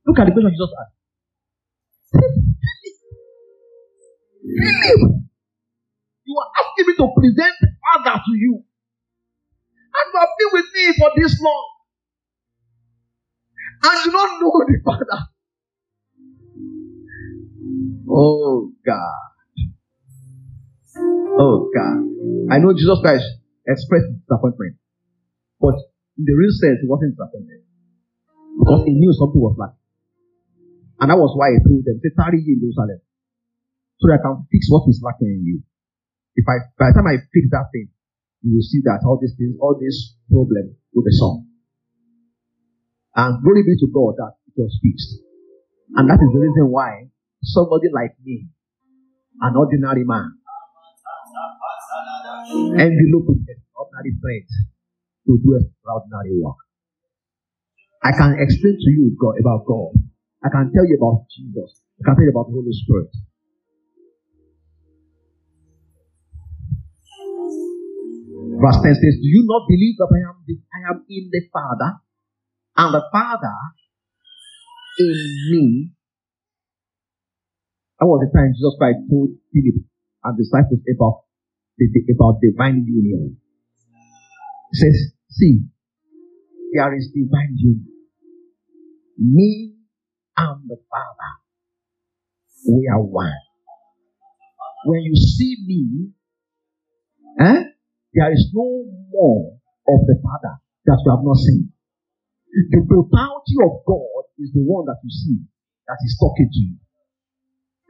[0.07, 0.97] Look at the question Jesus asked.
[4.43, 5.01] Philip,
[6.25, 8.65] you are asking me to present Father to you.
[9.95, 11.69] And you have been with me for this long.
[13.85, 15.21] And you don't know the Father.
[18.11, 19.29] Oh God.
[21.39, 22.53] Oh God.
[22.53, 23.25] I know Jesus Christ
[23.67, 24.77] expressed disappointment.
[25.61, 25.75] But
[26.19, 27.67] in the real sense, he wasn't disappointed.
[28.59, 29.79] Because he knew something was lacking.
[30.99, 32.99] And that was why he told them, say, tarry in Jerusalem.
[34.03, 35.59] So that I can fix what is lacking in you.
[36.35, 37.91] If I, by the time I fix that thing,
[38.43, 41.47] you will see that all these things, all these problems will be solved.
[43.15, 45.23] And glory be to God that it was fixed.
[45.99, 47.11] And that is the reason why
[47.43, 48.47] somebody like me,
[49.43, 50.39] an ordinary man,
[52.79, 54.55] enveloped with ordinary strength
[55.29, 56.57] to do extraordinary work.
[58.03, 59.93] I can explain to you God, about God
[60.45, 61.83] I can tell you about Jesus.
[61.99, 63.11] I can tell you about the Holy Spirit.
[68.59, 71.43] Verse 10 says, Do you not believe that I am, the, I am in the
[71.51, 71.99] Father
[72.77, 73.59] and the Father
[74.99, 75.19] in
[75.51, 75.91] me?
[77.99, 79.83] That was the time Jesus Christ told Philip
[80.23, 81.27] and disciples about
[82.15, 83.39] about divine union.
[84.73, 85.61] Says, See,
[86.73, 87.87] there is divine union.
[89.19, 89.75] Me
[90.37, 91.33] and the Father.
[92.69, 93.33] We are one.
[94.87, 96.11] When you see me,
[97.41, 97.63] eh,
[98.15, 99.59] there is no more
[99.89, 101.73] of the Father that you have not seen.
[102.71, 105.39] The totality of God is the one that you see
[105.87, 106.77] that is talking to you.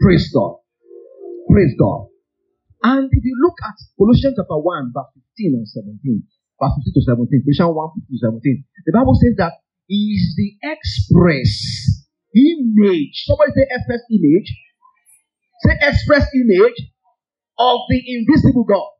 [0.00, 0.58] Praise God.
[1.50, 2.08] Praise God.
[2.82, 6.22] And if you look at Colossians chapter 1, verse 15 and 17,
[6.58, 9.54] verse 15 to 17, Colossians 1, 15 to 17, the Bible says that
[9.86, 11.54] he is the express
[12.34, 13.24] image.
[13.24, 14.48] Somebody say express image.
[15.64, 16.78] Say express image
[17.58, 18.90] of the invisible God.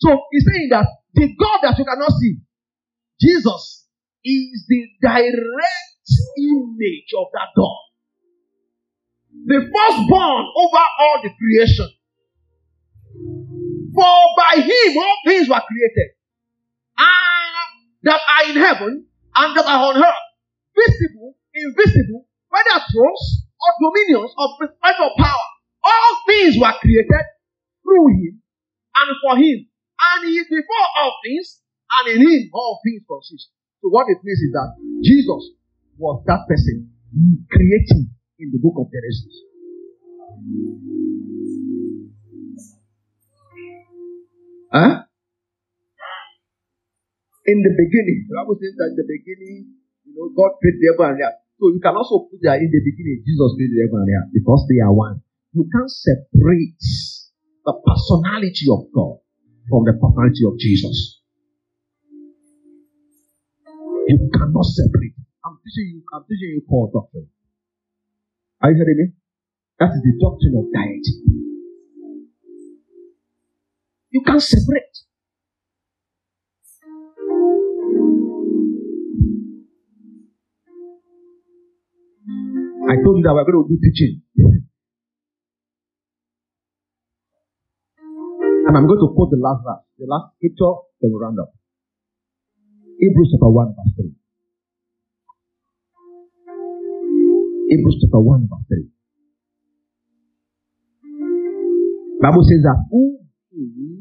[0.00, 2.38] So he's saying that the God that you cannot see,
[3.20, 3.86] Jesus,
[4.24, 7.78] is the direct image of that God.
[9.46, 11.88] The firstborn over all the creation.
[13.94, 16.17] For by him all things were created.
[16.98, 20.24] And that are in heaven and that are on earth.
[20.74, 25.48] Visible, invisible, whether thrones or dominions or principalities of power.
[25.82, 27.26] All things were created
[27.82, 28.42] through him
[28.94, 29.66] and for him.
[29.98, 31.60] And he is before all things,
[31.98, 33.50] and in him all things consist.
[33.82, 35.58] So what it means is that Jesus
[35.98, 36.90] was that person
[37.50, 39.34] creating in the book of Genesis.
[44.70, 45.07] Huh?
[47.48, 49.72] In the beginning, the Bible says that in the beginning,
[50.04, 51.40] you know, God created heaven and earth.
[51.56, 54.68] So you can also put that in the beginning, Jesus created heaven and earth because
[54.68, 55.24] they are one.
[55.56, 56.76] You can't separate
[57.64, 59.24] the personality of God
[59.64, 61.24] from the personality of Jesus.
[64.12, 65.16] You cannot separate.
[65.40, 67.32] I'm teaching you, I'm teaching you core doctrine.
[68.60, 69.06] Are you hearing me?
[69.80, 71.16] That is the doctrine of deity.
[74.12, 75.07] You can't separate.
[82.88, 84.22] I told you that we're going to do teaching.
[88.64, 90.72] and I'm going to quote the last verse, the last scripture,
[91.04, 91.52] then we'll round up.
[92.96, 94.08] Hebrews chapter 1, verse 3.
[97.76, 98.88] Hebrews chapter 1, verse 3.
[102.24, 103.20] Bible says that who
[103.52, 104.00] is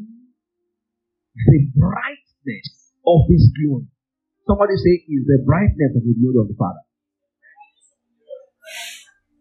[1.36, 2.68] the brightness
[3.04, 3.92] of his glory.
[4.48, 6.87] Somebody say is the brightness of the glory of the Father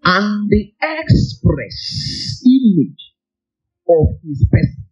[0.06, 3.02] and the express image
[3.90, 4.86] of his person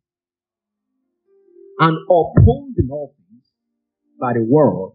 [1.79, 3.47] and upholding all things
[4.21, 4.91] by the word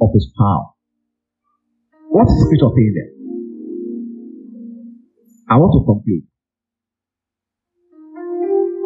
[0.00, 0.72] of his power.
[2.08, 3.12] What's the scripture saying there?
[5.52, 6.24] I want to conclude.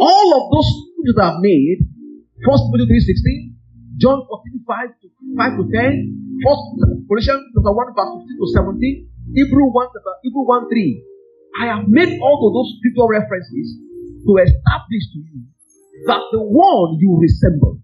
[0.02, 1.78] All of those scriptures I've made,
[2.42, 6.62] First Timothy 3.16, John 14, 5 to, 5 to 10, First
[7.06, 9.88] Corinthians chapter 1, verse 15 to 17, Hebrew 1,
[10.22, 11.04] Hebrew 1 3.
[11.62, 13.78] I have made all of those scripture references
[14.26, 15.42] to establish to you
[16.06, 17.80] that the one you resemble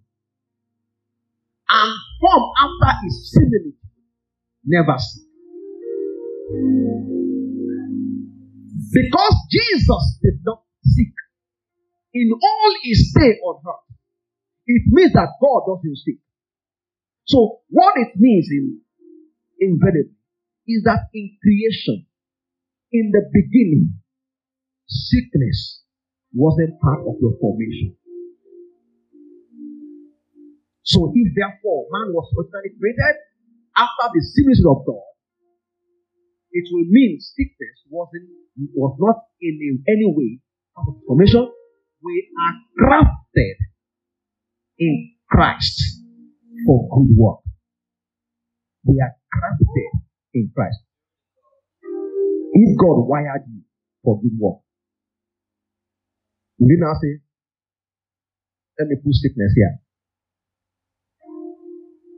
[1.70, 3.74] and form after his similitude
[4.64, 5.24] never see.
[8.92, 11.14] Because Jesus did not seek
[12.12, 13.96] in all his stay on earth,
[14.66, 16.20] it means that God doesn't seek.
[17.24, 18.80] So, what it means in
[19.60, 20.21] invariably
[20.66, 22.06] is that in creation,
[22.92, 23.98] in the beginning,
[24.86, 25.82] sickness
[26.34, 27.96] wasn't part of your formation.
[30.82, 33.16] So if therefore man was originally created
[33.76, 35.08] after the similitude of God,
[36.52, 38.28] it will mean sickness wasn't
[38.74, 40.40] was not in any way
[40.76, 41.50] part of formation.
[42.02, 43.56] We are crafted
[44.78, 45.80] in Christ
[46.66, 47.40] for good work.
[48.84, 50.01] We are crafted
[50.34, 50.78] in Christ.
[52.52, 53.62] If God wired you
[54.04, 54.60] for good work,
[56.58, 57.20] will you now say,
[58.78, 59.78] let me put sickness here?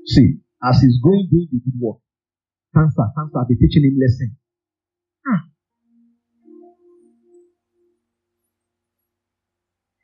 [0.06, 1.98] See, as he's going doing the good work,
[2.74, 4.36] cancer, cancer, I'll be teaching him lesson.
[5.26, 5.42] Ah.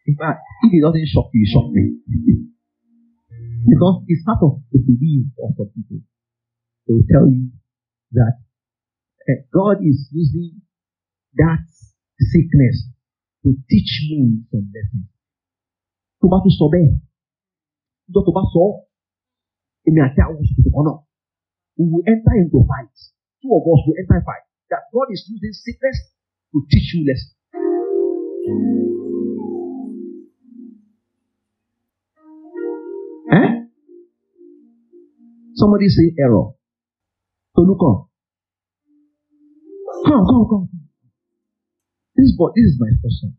[0.07, 2.01] In fact, if it doesn't shock you, shock me.
[3.69, 6.01] because it's part of the belief of some people.
[6.87, 7.51] They will tell you
[8.17, 8.35] that
[9.29, 10.63] uh, God is using
[11.35, 11.65] that
[12.19, 12.77] sickness
[13.43, 15.09] to teach me some lessons.
[16.21, 16.93] Tó bá tún sọ bẹ́ẹ̀,
[18.13, 18.65] tó bá sọ,
[19.87, 20.95] èmi àti àwọn oṣù tó kọ́nà,
[21.79, 22.93] we will enter into fight.
[23.41, 24.45] Two of us will enter fight.
[24.71, 25.97] That God is using sickness
[26.53, 27.41] to teach you lessons.
[33.33, 33.51] Eh?
[35.55, 36.53] Somebody say error.
[37.61, 38.09] Tolukan.
[40.09, 40.65] Come, come, come.
[42.17, 43.37] This boy, this is my first son.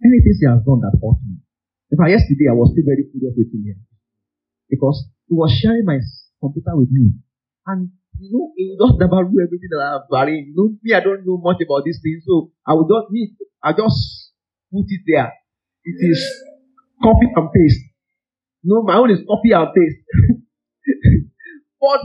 [0.00, 1.36] Anything he has done that hurt me.
[1.92, 3.80] In fact, yesterday I was still very furious with him here.
[4.72, 6.00] Because he was sharing my
[6.40, 7.12] computer with me.
[7.68, 10.48] And you know, he would just do everything that I've arranged.
[10.48, 13.36] You know, me, I don't know much about this thing, so I would just me,
[13.60, 14.32] I just
[14.72, 15.28] put it there.
[15.84, 16.24] It is
[17.04, 17.84] copy and paste.
[18.64, 20.00] No, my own is copy and paste.
[21.80, 22.00] but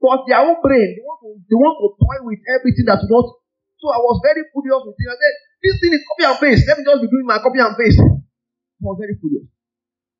[0.00, 3.36] But their own brain, they want to, they want to toy with everything that's not.
[3.76, 5.08] So I was very curious with it.
[5.12, 6.64] I said, this thing is copy and paste.
[6.64, 8.00] Let me just be doing my copy and paste.
[8.00, 9.44] I was very curious.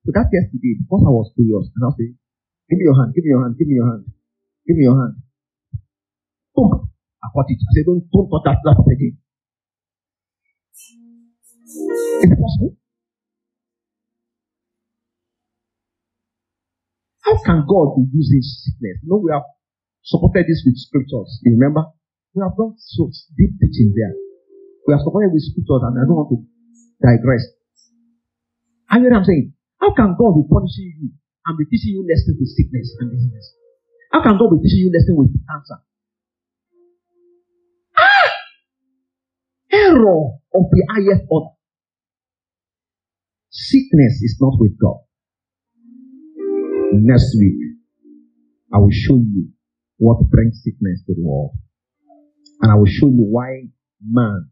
[0.05, 2.13] So that yesterday, because I was curious, and I said,
[2.69, 4.05] give me your hand, give me your hand, give me your hand,
[4.69, 5.15] give me your hand.
[6.53, 6.93] Boom.
[7.25, 7.61] I caught it.
[7.61, 9.17] I said, don't, don't touch that laptop again.
[11.73, 12.77] Is it possible?
[17.25, 19.01] How can God be using sickness?
[19.05, 19.45] You know, we have
[20.11, 21.39] supported this with scriptures.
[21.47, 21.87] You remember?
[22.35, 24.15] We have done so deep teaching there.
[24.87, 26.39] We have supported with scriptures, and I don't want to
[26.99, 27.47] digress.
[28.91, 29.55] Are you know what I'm saying?
[29.79, 31.11] How can God be punishing you
[31.47, 33.55] and be teaching you lessons with sickness and disease?
[34.11, 35.79] How can God be teaching you lessons with cancer?
[37.95, 38.31] Ah!
[39.71, 41.55] Error of the highest order.
[43.51, 45.07] Sickness is not with God.
[46.93, 47.79] Next week,
[48.75, 49.51] I will show you
[50.01, 51.53] what brings sickness to the world.
[52.63, 53.69] And I will show you why
[54.01, 54.49] man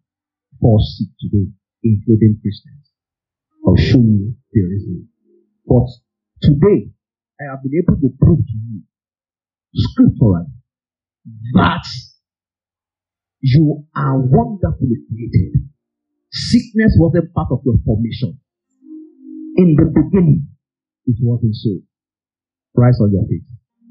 [0.60, 1.48] falls sick today,
[1.82, 2.92] including Christians.
[3.66, 5.08] I'll show you the reason.
[5.66, 5.88] But
[6.42, 6.92] today,
[7.40, 8.82] I have been able to prove to you
[9.74, 10.52] scripturally
[11.54, 11.84] that
[13.40, 15.64] you are wonderfully created.
[16.30, 18.38] Sickness wasn't part of your formation.
[19.56, 20.48] In the beginning,
[21.06, 21.80] it wasn't so.
[22.74, 23.44] Rise on your feet.